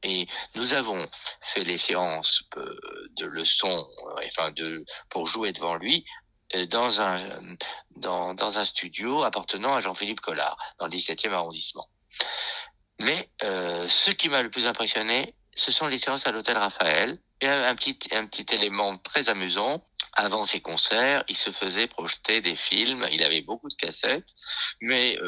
et 0.03 0.27
nous 0.55 0.75
avons 0.75 1.09
fait 1.41 1.65
les 1.65 1.79
séances 1.79 2.43
euh, 2.57 3.09
de 3.17 3.27
leçons, 3.27 3.87
euh, 4.07 4.27
enfin 4.27 4.51
de 4.53 4.85
pour 5.09 5.27
jouer 5.27 5.53
devant 5.53 5.77
lui 5.77 6.05
euh, 6.55 6.67
dans 6.67 7.01
un 7.01 7.21
dans, 7.97 8.35
dans 8.35 8.59
un 8.59 8.65
studio 8.65 9.23
appartenant 9.23 9.75
à 9.75 9.81
Jean-Philippe 9.81 10.21
Collard 10.21 10.57
dans 10.79 10.87
le 10.87 10.93
17e 10.93 11.33
arrondissement. 11.33 11.89
Mais 13.01 13.31
ce 13.41 14.11
qui 14.13 14.29
m'a 14.29 14.43
le 14.43 14.51
plus 14.51 14.67
impressionné, 14.67 15.35
ce 15.57 15.73
sont 15.73 15.89
les 15.89 15.99
séances 15.99 16.27
à 16.27 16.31
l'hôtel 16.31 16.57
Raphaël. 16.57 17.19
Et 17.41 17.49
un 17.49 17.75
petit 17.75 17.99
un 18.13 18.27
petit 18.27 18.47
élément 18.55 18.97
très 18.99 19.29
amusant. 19.29 19.85
Avant 20.13 20.45
ses 20.45 20.61
concerts, 20.61 21.25
il 21.27 21.37
se 21.37 21.51
faisait 21.51 21.89
projeter 21.89 22.41
des 22.41 22.55
films. 22.55 23.09
Il 23.11 23.25
avait 23.25 23.41
beaucoup 23.41 23.69
de 23.69 23.75
cassettes, 23.75 24.29
mais 24.81 25.19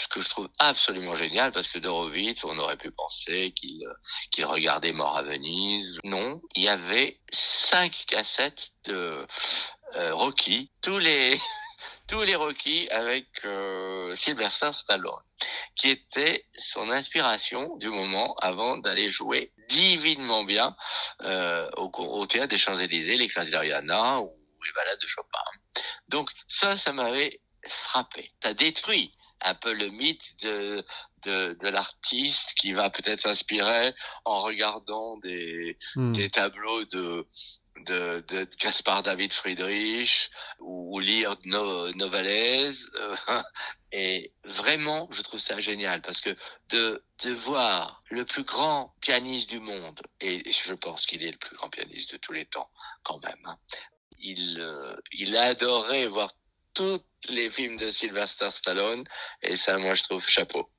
ce 0.00 0.08
que 0.08 0.20
je 0.20 0.28
trouve 0.28 0.48
absolument 0.58 1.14
génial 1.14 1.52
parce 1.52 1.68
que 1.68 1.78
Dorowitz, 1.78 2.44
on 2.44 2.58
aurait 2.58 2.76
pu 2.76 2.90
penser 2.90 3.52
qu'il 3.52 3.86
qu'il 4.30 4.44
regardait 4.44 4.92
Mort 4.92 5.16
à 5.16 5.22
Venise. 5.22 5.98
Non, 6.04 6.40
il 6.56 6.64
y 6.64 6.68
avait 6.68 7.20
cinq 7.30 8.04
cassettes 8.06 8.70
de 8.84 9.26
euh, 9.96 10.14
Rocky, 10.14 10.70
tous 10.82 10.98
les 10.98 11.40
tous 12.08 12.22
les 12.22 12.34
Rocky 12.34 12.88
avec 12.90 13.26
euh, 13.44 14.14
Sylvester 14.16 14.72
Stallone, 14.72 15.22
qui 15.76 15.90
était 15.90 16.46
son 16.58 16.90
inspiration 16.90 17.76
du 17.76 17.88
moment 17.88 18.34
avant 18.36 18.78
d'aller 18.78 19.08
jouer 19.08 19.52
divinement 19.68 20.44
bien 20.44 20.76
euh, 21.22 21.70
au, 21.76 22.26
théâtre 22.26 22.48
des 22.48 22.58
Champs-Élysées, 22.58 23.16
les 23.16 23.28
d'Ariana 23.28 24.20
ou 24.20 24.32
les 24.64 24.72
balades 24.72 25.00
de 25.00 25.06
Chopin. 25.06 25.38
Donc 26.08 26.30
ça, 26.48 26.76
ça 26.76 26.92
m'avait 26.92 27.40
frappé. 27.66 28.30
Ça 28.42 28.54
détruit 28.54 29.12
un 29.42 29.54
peu 29.54 29.72
le 29.72 29.88
mythe 29.88 30.40
de 30.42 30.84
de, 31.24 31.56
de 31.60 31.68
l'artiste 31.68 32.54
qui 32.54 32.72
va 32.72 32.88
peut-être 32.90 33.20
s'inspirer 33.20 33.94
en 34.24 34.42
regardant 34.42 35.18
des 35.18 35.76
hmm. 35.96 36.12
des 36.12 36.30
tableaux 36.30 36.84
de 36.86 37.26
de, 37.86 38.24
de 38.28 38.44
Caspar 38.44 39.02
David 39.02 39.32
Friedrich 39.32 40.30
ou, 40.58 40.98
lire 40.98 41.36
no, 41.44 41.90
Novales 41.92 42.74
et 43.92 44.32
vraiment 44.44 45.08
je 45.12 45.22
trouve 45.22 45.40
ça 45.40 45.58
génial 45.60 46.02
parce 46.02 46.20
que 46.20 46.34
de 46.68 47.02
de 47.24 47.32
voir 47.32 48.02
le 48.10 48.24
plus 48.24 48.44
grand 48.44 48.94
pianiste 49.00 49.48
du 49.48 49.60
monde 49.60 50.00
et 50.20 50.50
je 50.50 50.74
pense 50.74 51.06
qu'il 51.06 51.22
est 51.22 51.32
le 51.32 51.38
plus 51.38 51.56
grand 51.56 51.70
pianiste 51.70 52.12
de 52.12 52.18
tous 52.18 52.32
les 52.32 52.46
temps 52.46 52.70
quand 53.02 53.22
même 53.24 53.44
hein, 53.44 53.56
il 54.18 54.58
euh, 54.60 54.94
il 55.12 55.36
adorait 55.36 56.06
voir 56.06 56.32
tous 56.74 57.02
les 57.28 57.50
films 57.50 57.76
de 57.76 57.90
Sylvester 57.90 58.50
Stallone 58.50 59.04
et 59.42 59.56
ça 59.56 59.78
moi 59.78 59.94
je 59.94 60.04
trouve 60.04 60.26
chapeau. 60.26 60.70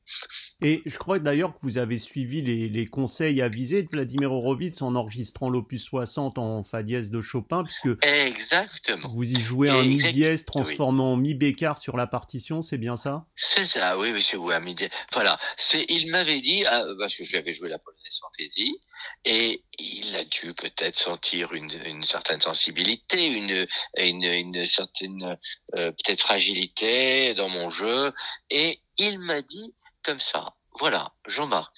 Et 0.64 0.84
je 0.86 0.98
crois 0.98 1.18
d'ailleurs 1.18 1.54
que 1.54 1.60
vous 1.64 1.80
avez 1.80 1.98
suivi 1.98 2.42
les, 2.42 2.70
les, 2.70 2.86
conseils 2.86 3.42
avisés 3.42 3.82
de 3.82 3.90
Vladimir 3.92 4.32
Horowitz 4.32 4.82
en 4.84 4.94
enregistrant 4.96 5.50
l'opus 5.50 5.84
60 5.84 6.38
en 6.38 6.62
fa 6.64 6.84
dièse 6.84 7.10
de 7.10 7.20
Chopin, 7.20 7.64
puisque 7.64 8.04
Exactement. 8.06 9.12
vous 9.16 9.32
y 9.32 9.40
jouez 9.40 9.70
un 9.70 9.84
mi 9.84 9.98
dièse 9.98 10.46
transformant 10.46 11.14
en 11.14 11.18
mi 11.18 11.34
bécard 11.34 11.80
sur 11.80 11.98
la 11.98 12.06
partition, 12.06 12.62
c'est 12.62 12.78
bien 12.78 12.96
ça? 12.96 13.26
C'est 13.36 13.66
ça, 13.66 13.98
oui, 13.98 14.12
oui, 14.12 14.22
c'est 14.22 14.38
un 14.38 14.60
mi 14.60 14.76
dièse. 14.76 14.92
Voilà, 15.14 15.40
c'est, 15.58 15.86
il 15.90 16.12
m'avait 16.12 16.42
dit, 16.42 16.64
ah, 16.68 16.86
parce 17.00 17.16
que 17.16 17.24
je 17.24 17.32
lui 17.32 17.38
avais 17.40 17.54
joué 17.54 17.68
la 17.68 17.80
polonaise 17.80 18.20
fantaisie, 18.22 18.78
et 19.26 19.64
il 19.80 20.16
a 20.16 20.24
dû 20.26 20.54
peut-être 20.54 20.96
sentir 20.96 21.54
une, 21.54 21.72
une 21.86 22.04
certaine 22.04 22.42
sensibilité, 22.42 23.26
une, 23.26 23.68
une, 23.98 24.24
une 24.24 24.66
certaine 24.66 25.38
euh, 25.76 25.92
peut-être 25.92 26.22
fragilité 26.22 27.34
dans 27.34 27.50
mon 27.50 27.70
jeu, 27.70 28.14
et 28.52 28.80
il 28.98 29.18
m'a 29.18 29.42
dit 29.42 29.74
comme 30.04 30.20
ça. 30.20 30.56
Voilà, 30.80 31.14
Jean-Marc, 31.28 31.76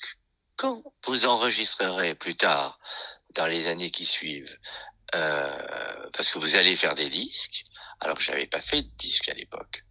quand 0.55 0.83
vous 1.05 1.25
enregistrerez 1.25 2.15
plus 2.15 2.35
tard, 2.35 2.79
dans 3.33 3.47
les 3.47 3.67
années 3.67 3.91
qui 3.91 4.05
suivent, 4.05 4.57
euh, 5.15 6.09
parce 6.13 6.29
que 6.29 6.39
vous 6.39 6.55
allez 6.55 6.75
faire 6.75 6.95
des 6.95 7.09
disques, 7.09 7.63
alors 7.99 8.17
que 8.17 8.23
j'avais 8.23 8.47
pas 8.47 8.61
fait 8.61 8.83
de 8.83 8.91
disques 8.97 9.29
à 9.29 9.33
l'époque, 9.33 9.83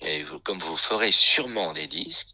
et 0.00 0.22
vous, 0.24 0.38
comme 0.40 0.60
vous 0.60 0.76
ferez 0.76 1.12
sûrement 1.12 1.72
des 1.72 1.88
disques, 1.88 2.30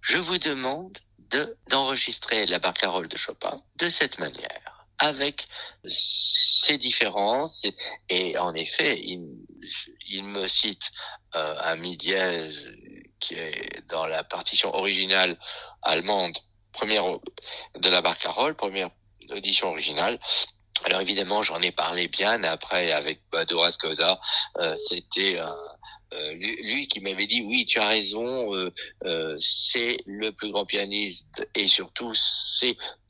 je 0.00 0.18
vous 0.18 0.38
demande 0.38 0.98
de 1.18 1.56
d'enregistrer 1.68 2.46
la 2.46 2.58
barcarolle 2.58 3.08
de 3.08 3.16
Chopin 3.16 3.62
de 3.76 3.88
cette 3.88 4.18
manière, 4.18 4.86
avec 4.98 5.46
ses 5.86 6.78
différences. 6.78 7.62
Et, 8.08 8.38
en 8.38 8.54
effet, 8.54 9.00
il, 9.02 9.24
il 10.08 10.24
me 10.24 10.46
cite 10.46 10.90
euh, 11.34 11.56
un 11.60 11.76
mi 11.76 11.96
dièse 11.96 12.72
qui 13.26 13.34
est 13.34 13.82
dans 13.88 14.06
la 14.06 14.24
partition 14.24 14.74
originale 14.74 15.38
allemande, 15.82 16.36
première 16.72 17.04
de 17.04 17.88
la 17.88 18.02
Barcarolle, 18.02 18.54
première 18.54 18.90
édition 19.30 19.68
originale. 19.68 20.18
Alors 20.84 21.00
évidemment, 21.00 21.42
j'en 21.42 21.60
ai 21.62 21.72
parlé 21.72 22.08
bien 22.08 22.44
après 22.44 22.92
avec 22.92 23.22
Badora 23.32 23.72
Skoda. 23.72 24.20
Euh, 24.58 24.76
C'était 24.88 25.40
euh, 26.12 26.34
lui, 26.34 26.86
qui 26.86 27.00
m'avait 27.00 27.26
dit 27.26 27.42
oui, 27.42 27.66
tu 27.66 27.80
as 27.80 27.88
raison, 27.88 28.54
euh, 28.54 28.72
euh, 29.04 29.36
c'est 29.38 29.98
le 30.06 30.30
plus 30.30 30.52
grand 30.52 30.64
pianiste 30.64 31.46
et 31.54 31.66
surtout 31.66 32.12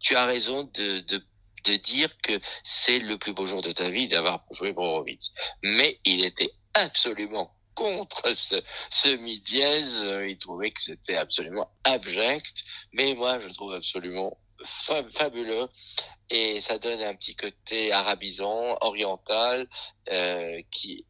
tu 0.01 0.17
as 0.17 0.25
raison 0.25 0.71
de 0.75 1.77
dire 1.77 2.17
que 2.23 2.41
c'est 2.65 2.99
le 2.99 3.19
plus 3.19 3.35
beau 3.35 3.47
jour 3.47 3.61
de 3.61 3.73
ta 3.73 3.91
vie 3.91 4.09
d'avoir 4.09 4.45
joué 4.51 4.73
Horowitz. 4.75 5.33
Mais 5.63 6.01
il 6.05 6.25
était 6.25 6.51
absolument 6.75 7.56
contre 7.77 8.33
ce, 8.35 9.17
mi 9.17 9.39
dièse. 9.41 9.95
Euh, 10.03 10.29
il 10.29 10.39
trouvait 10.39 10.73
que 10.73 10.83
c'était 10.83 11.17
absolument 11.17 11.71
abject, 11.85 12.65
mais 12.93 13.15
moi 13.15 13.39
je 13.39 13.49
trouve 13.55 13.75
absolument 13.75 14.37
fabuleux 15.11 15.69
et 16.31 16.61
ça 16.61 16.79
donne 16.79 17.03
un 17.03 17.15
petit 17.15 17.37
côté 17.37 17.93
arabisant, 17.93 18.77
oriental, 18.81 19.69
euh, 20.11 20.61
qui 20.71 21.05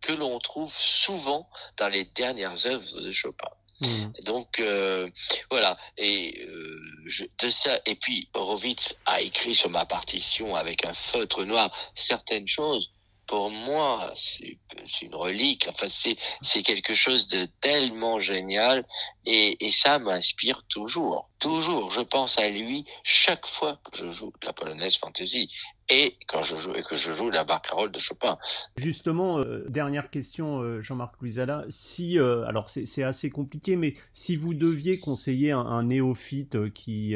que 0.00 0.12
l'on 0.12 0.38
trouve 0.38 0.72
souvent 0.72 1.48
dans 1.76 1.88
les 1.88 2.04
dernières 2.04 2.66
œuvres 2.66 3.00
de 3.00 3.12
Chopin. 3.12 3.50
Mmh. 3.80 4.10
Donc 4.24 4.58
euh, 4.58 5.10
voilà 5.50 5.76
et 5.98 6.46
euh, 6.48 6.80
je, 7.04 7.24
de 7.38 7.48
ça 7.48 7.78
et 7.84 7.94
puis 7.96 8.26
Horowitz 8.32 8.96
a 9.04 9.20
écrit 9.20 9.54
sur 9.54 9.68
ma 9.68 9.84
partition 9.84 10.54
avec 10.54 10.86
un 10.86 10.94
feutre 10.94 11.44
noir 11.44 11.70
certaines 11.94 12.48
choses 12.48 12.92
pour 13.26 13.50
moi, 13.50 14.12
c'est 14.16 14.58
une 15.02 15.14
relique. 15.14 15.66
Enfin, 15.68 15.88
c'est 15.88 16.62
quelque 16.62 16.94
chose 16.94 17.28
de 17.28 17.46
tellement 17.60 18.20
génial 18.20 18.86
et, 19.24 19.64
et 19.64 19.70
ça 19.70 19.98
m'inspire 19.98 20.62
toujours, 20.68 21.30
toujours. 21.38 21.90
Je 21.90 22.00
pense 22.00 22.38
à 22.38 22.48
lui 22.48 22.84
chaque 23.02 23.46
fois 23.46 23.78
que 23.84 23.96
je 23.98 24.10
joue 24.10 24.32
la 24.42 24.52
polonaise 24.52 24.96
fantasy 24.96 25.50
et 25.88 26.16
quand 26.26 26.42
je 26.42 26.56
joue 26.56 26.74
et 26.74 26.82
que 26.82 26.96
je 26.96 27.12
joue 27.12 27.30
la 27.30 27.44
barcarolle 27.44 27.92
de 27.92 27.98
Chopin. 27.98 28.38
Justement, 28.76 29.38
euh, 29.38 29.64
dernière 29.68 30.10
question, 30.10 30.60
euh, 30.60 30.80
Jean-Marc 30.80 31.14
Louisada. 31.20 31.64
Si, 31.68 32.18
euh, 32.18 32.44
alors 32.46 32.68
c'est 32.68 33.02
assez 33.02 33.30
compliqué, 33.30 33.76
mais 33.76 33.94
si 34.12 34.36
vous 34.36 34.54
deviez 34.54 34.98
conseiller 34.98 35.52
un, 35.52 35.84
néophyte 35.84 36.72
qui, 36.72 37.14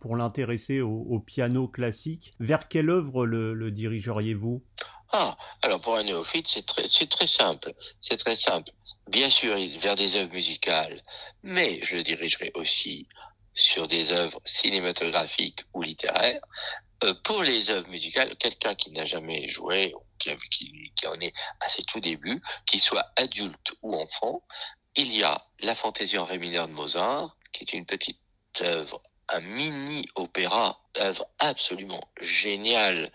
pour 0.00 0.16
l'intéresser 0.16 0.80
au, 0.80 1.18
piano 1.18 1.66
classique, 1.66 2.34
vers 2.40 2.68
quelle 2.68 2.90
œuvre 2.90 3.26
le 3.26 3.70
dirigeriez-vous? 3.70 4.62
Ah, 5.12 5.36
alors 5.62 5.80
pour 5.80 5.96
un 5.96 6.02
néophyte, 6.02 6.48
c'est 6.48 6.66
très, 6.66 7.26
simple. 7.26 7.72
C'est 8.00 8.16
très 8.16 8.36
simple. 8.36 8.70
Bien 9.08 9.30
sûr, 9.30 9.56
vers 9.78 9.94
des 9.94 10.16
œuvres 10.16 10.32
musicales, 10.32 11.02
mais 11.42 11.80
je 11.84 11.96
le 11.96 12.02
dirigerai 12.02 12.50
aussi 12.54 13.08
sur 13.54 13.86
des 13.86 14.12
œuvres 14.12 14.40
cinématographiques 14.44 15.64
ou 15.72 15.82
littéraires, 15.82 16.42
euh, 17.04 17.14
pour 17.24 17.42
les 17.42 17.70
œuvres 17.70 17.88
musicales, 17.88 18.36
quelqu'un 18.36 18.74
qui 18.74 18.90
n'a 18.90 19.04
jamais 19.04 19.48
joué, 19.48 19.94
qui, 20.18 20.30
qui, 20.50 20.92
qui, 20.96 21.06
en 21.06 21.20
est 21.20 21.32
à 21.60 21.68
ses 21.68 21.82
tout 21.84 22.00
débuts, 22.00 22.42
qu'il 22.66 22.80
soit 22.80 23.12
adulte 23.16 23.74
ou 23.82 23.94
enfant, 23.94 24.42
il 24.96 25.14
y 25.14 25.22
a 25.22 25.38
la 25.60 25.74
fantaisie 25.74 26.18
en 26.18 26.24
ré 26.24 26.38
mineur 26.38 26.68
de 26.68 26.72
Mozart, 26.72 27.36
qui 27.52 27.64
est 27.64 27.72
une 27.74 27.86
petite 27.86 28.18
œuvre, 28.60 29.02
un 29.28 29.40
mini 29.40 30.08
opéra, 30.14 30.80
œuvre 30.98 31.26
absolument 31.38 32.08
géniale, 32.20 33.12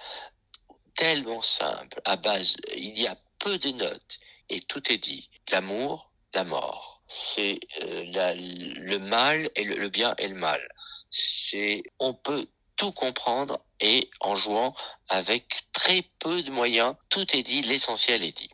tellement 1.02 1.42
simple, 1.42 2.00
à 2.06 2.16
base, 2.16 2.58
il 2.76 3.00
y 3.00 3.08
a 3.08 3.18
peu 3.40 3.58
de 3.58 3.72
notes 3.72 4.20
et 4.50 4.62
tout 4.62 4.84
est 4.94 5.00
dit. 5.00 5.32
L'amour, 5.52 6.12
la 6.36 6.44
mort. 6.44 7.02
C'est 7.08 7.60
euh, 7.82 8.04
le 8.06 8.98
mal 9.00 9.50
et 9.56 9.64
le, 9.64 9.90
bien 9.90 10.14
et 10.20 10.28
le 10.28 10.36
mal. 10.36 10.62
C'est, 11.10 11.82
on 11.98 12.14
peut 12.14 12.48
tout 12.76 12.92
comprendre 12.92 13.66
et 13.80 14.12
en 14.20 14.36
jouant 14.36 14.76
avec 15.10 15.46
très 15.74 16.04
peu 16.20 16.44
de 16.44 16.52
moyens, 16.52 16.96
tout 17.10 17.26
est 17.36 17.42
dit, 17.42 17.64
l'essentiel 17.64 18.24
est 18.24 18.38
dit. 18.38 18.52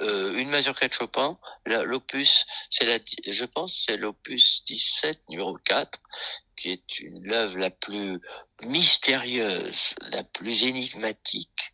Euh, 0.00 0.34
une 0.34 0.50
mazurka 0.50 0.88
de 0.88 0.92
Chopin, 0.92 1.38
l'opus, 1.64 2.44
c'est 2.70 2.86
la, 2.86 2.98
je 3.24 3.44
pense, 3.44 3.84
c'est 3.86 3.96
l'opus 3.96 4.64
17 4.64 5.28
numéro 5.28 5.56
4, 5.64 6.00
qui 6.58 6.70
est 6.70 7.00
une 7.00 7.22
l'œuvre 7.24 7.58
la 7.58 7.70
plus 7.70 8.20
mystérieuse, 8.62 9.94
la 10.10 10.24
plus 10.24 10.64
énigmatique. 10.64 11.72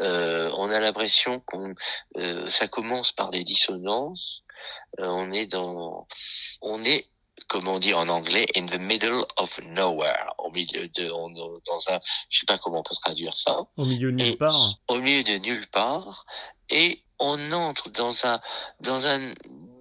Euh, 0.00 0.50
on 0.56 0.70
a 0.70 0.78
l'impression 0.78 1.40
qu'on, 1.40 1.74
euh, 2.16 2.48
ça 2.50 2.68
commence 2.68 3.12
par 3.12 3.30
des 3.30 3.44
dissonances. 3.44 4.42
Euh, 5.00 5.06
on 5.06 5.32
est 5.32 5.46
dans, 5.46 6.06
on 6.60 6.84
est 6.84 7.08
comment 7.48 7.78
dire 7.78 7.98
en 7.98 8.08
anglais, 8.08 8.46
in 8.56 8.66
the 8.66 8.78
middle 8.78 9.24
of 9.36 9.58
nowhere, 9.62 10.34
au 10.38 10.50
milieu 10.50 10.88
de, 10.88 11.08
dans 11.08 11.94
un, 11.94 12.00
je 12.28 12.38
sais 12.40 12.46
pas 12.46 12.58
comment 12.58 12.80
on 12.80 12.82
peut 12.82 12.94
traduire 13.00 13.36
ça. 13.36 13.66
Au 13.76 13.84
milieu 13.84 14.10
de 14.10 14.16
nulle 14.16 14.36
part. 14.36 14.74
Au 14.88 14.98
milieu 14.98 15.22
de 15.22 15.38
nulle 15.38 15.66
part, 15.68 16.26
et 16.70 17.02
on 17.18 17.52
entre 17.52 17.90
dans 17.90 18.26
un, 18.26 18.40
dans 18.80 19.06
un, 19.06 19.32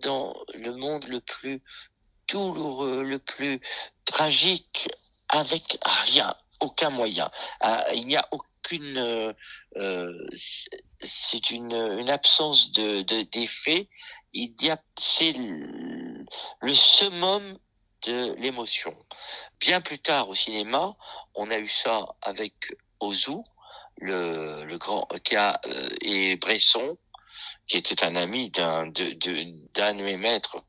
dans 0.02 0.36
le 0.54 0.74
monde 0.74 1.06
le 1.06 1.22
plus 1.22 1.62
douloureux, 2.28 3.04
le 3.04 3.20
plus 3.20 3.60
tragique, 4.06 4.90
avec 5.30 5.78
rien, 5.84 6.36
aucun 6.60 6.90
moyen. 6.90 7.30
Ah, 7.62 7.86
il 7.94 8.06
n'y 8.08 8.16
a 8.16 8.28
aucune, 8.32 8.98
euh, 8.98 9.34
euh 9.78 10.28
c'est 11.02 11.52
une, 11.52 11.74
une 11.74 12.10
absence 12.10 12.72
de 12.72 13.02
d'effet. 13.24 13.90
il 14.34 14.54
y 14.62 14.70
a, 14.70 14.82
c'est 14.98 15.34
le 15.34 16.74
summum 16.74 17.58
de 18.04 18.34
l'émotion. 18.40 18.96
Bien 19.60 19.82
plus 19.82 20.00
tard 20.00 20.30
au 20.30 20.36
cinéma, 20.36 20.96
on 21.36 21.52
a 21.52 21.58
eu 21.58 21.68
ça 21.68 22.16
avec 22.22 22.54
Ozu, 23.00 23.38
le, 23.98 24.64
le 24.66 24.78
grand 24.78 25.08
qui 25.24 25.36
a 25.36 25.62
et 26.02 26.38
Bresson, 26.38 26.98
qui 27.68 27.78
était 27.78 28.04
un 28.04 28.16
ami 28.16 28.52
d'un 28.52 28.88
de, 28.88 29.14
d'un 29.74 29.94
de, 29.94 30.02
mes 30.02 30.18
maîtres 30.18 30.64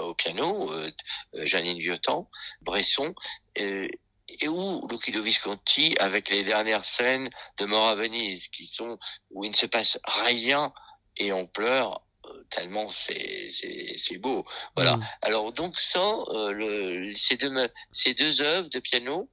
au 0.00 0.14
piano, 0.14 0.72
euh, 0.72 0.90
Janine 1.34 1.78
Viotan, 1.78 2.28
Bresson, 2.62 3.14
et, 3.56 4.00
et 4.28 4.48
où 4.48 4.86
Lucky 4.88 5.12
Visconti, 5.12 5.96
avec 5.98 6.28
les 6.28 6.44
dernières 6.44 6.84
scènes 6.84 7.30
de 7.58 7.66
Mort 7.66 7.88
à 7.88 7.94
Venise, 7.94 8.48
qui 8.48 8.66
sont 8.66 8.98
où 9.30 9.44
il 9.44 9.50
ne 9.50 9.56
se 9.56 9.66
passe 9.66 9.98
rien 10.04 10.72
et 11.16 11.32
on 11.32 11.46
pleure 11.46 12.02
tellement 12.50 12.88
c'est 12.90 13.48
c'est 13.96 14.18
beau. 14.18 14.44
Voilà. 14.76 14.96
Mm. 14.96 15.06
Alors 15.22 15.52
donc 15.52 15.78
ça, 15.78 16.00
euh, 16.28 16.52
le, 16.52 17.12
ces 17.14 17.36
deux 17.36 17.50
ces 17.92 18.14
deux 18.14 18.40
œuvres 18.40 18.68
de 18.68 18.80
piano 18.80 19.28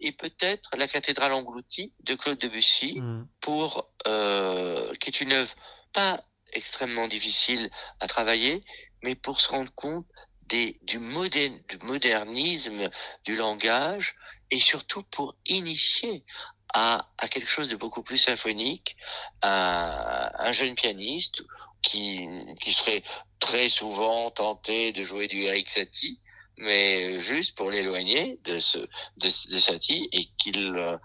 et 0.00 0.12
peut-être 0.12 0.70
la 0.76 0.86
cathédrale 0.86 1.32
engloutie 1.32 1.92
de 2.04 2.14
Claude 2.14 2.38
Debussy 2.38 3.00
mm. 3.00 3.28
pour 3.40 3.90
euh, 4.06 4.94
qui 4.94 5.10
est 5.10 5.20
une 5.20 5.32
œuvre 5.32 5.54
pas 5.92 6.22
extrêmement 6.52 7.08
difficile 7.08 7.70
à 8.00 8.08
travailler, 8.08 8.62
mais 9.02 9.14
pour 9.14 9.40
se 9.40 9.48
rendre 9.48 9.72
compte 9.74 10.06
du, 10.46 10.98
modern, 10.98 11.60
du 11.68 11.78
modernisme 11.78 12.90
du 13.24 13.36
langage 13.36 14.16
et 14.50 14.60
surtout 14.60 15.02
pour 15.02 15.34
initier 15.46 16.24
à, 16.74 17.06
quelque 17.30 17.48
chose 17.48 17.68
de 17.68 17.76
beaucoup 17.76 18.02
plus 18.02 18.18
symphonique, 18.18 18.96
un 19.42 20.52
jeune 20.52 20.74
pianiste 20.74 21.42
qui, 21.82 22.26
qui 22.60 22.72
serait 22.72 23.02
très 23.38 23.68
souvent 23.68 24.30
tenté 24.30 24.92
de 24.92 25.02
jouer 25.02 25.28
du 25.28 25.42
Eric 25.42 25.68
Satie, 25.68 26.20
mais 26.56 27.20
juste 27.20 27.56
pour 27.56 27.70
l'éloigner 27.70 28.38
de 28.44 28.58
de, 29.16 29.58
Satie 29.58 30.08
et 30.12 30.28
qu'il 30.38 30.76
euh, 30.76 30.96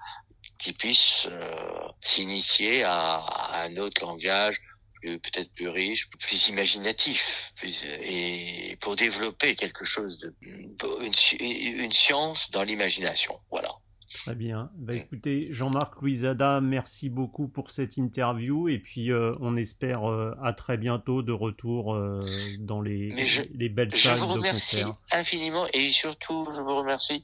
puisse 0.78 1.28
euh, 1.30 1.88
s'initier 2.02 2.84
à, 2.84 3.64
un 3.64 3.78
autre 3.78 4.02
langage 4.02 4.60
peut-être 5.04 5.52
plus 5.54 5.70
riche, 5.70 6.10
plus 6.20 6.48
imaginatif, 6.50 7.54
plus, 7.56 7.84
et 8.02 8.78
pour 8.82 8.96
développer 8.96 9.56
quelque 9.56 9.86
chose 9.86 10.20
de 10.20 10.34
une, 10.42 11.80
une 11.80 11.94
science 11.94 12.52
dans 12.52 12.64
l'imagination. 12.64 13.40
Voilà. 13.52 13.70
Très 14.14 14.36
bien. 14.36 14.70
Bah, 14.76 14.94
écoutez, 14.94 15.48
Jean-Marc 15.50 16.02
Louisada, 16.02 16.62
merci 16.62 17.10
beaucoup 17.10 17.48
pour 17.48 17.72
cette 17.72 17.98
interview 17.98 18.70
et 18.70 18.78
puis 18.78 19.12
euh, 19.12 19.34
on 19.42 19.58
espère 19.58 20.10
euh, 20.10 20.36
à 20.44 20.54
très 20.54 20.78
bientôt 20.78 21.24
de 21.24 21.32
retour 21.32 21.96
euh, 21.96 22.24
dans 22.60 22.82
les, 22.82 23.10
les 23.54 23.70
belles 23.70 23.92
salles 23.92 24.20
de 24.20 24.22
concert. 24.22 24.22
Je 24.22 24.24
vous 24.24 24.34
remercie 24.34 24.84
infiniment 25.12 25.68
et 25.74 25.90
surtout 25.90 26.48
je 26.56 26.62
vous 26.62 26.76
remercie 26.76 27.24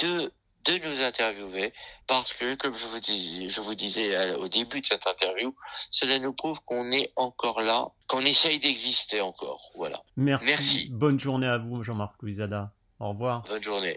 de, 0.00 0.32
de 0.66 0.78
nous 0.78 1.00
interviewer 1.00 1.72
parce 2.06 2.32
que, 2.32 2.54
comme 2.56 2.74
je 2.74 2.86
vous, 2.86 3.00
dis, 3.00 3.48
je 3.50 3.60
vous 3.60 3.74
disais 3.74 4.34
au 4.34 4.48
début 4.48 4.80
de 4.80 4.86
cette 4.86 5.06
interview, 5.06 5.54
cela 5.90 6.18
nous 6.18 6.32
prouve 6.32 6.60
qu'on 6.64 6.90
est 6.92 7.12
encore 7.16 7.60
là, 7.60 7.88
qu'on 8.08 8.20
essaye 8.20 8.58
d'exister 8.58 9.20
encore. 9.20 9.70
Voilà. 9.76 10.02
Merci. 10.16 10.48
merci. 10.48 10.88
Bonne 10.90 11.18
journée 11.20 11.46
à 11.46 11.58
vous, 11.58 11.82
Jean-Marc 11.82 12.14
Louisada. 12.22 12.72
Au 12.98 13.10
revoir. 13.10 13.44
Bonne 13.48 13.62
journée. 13.62 13.94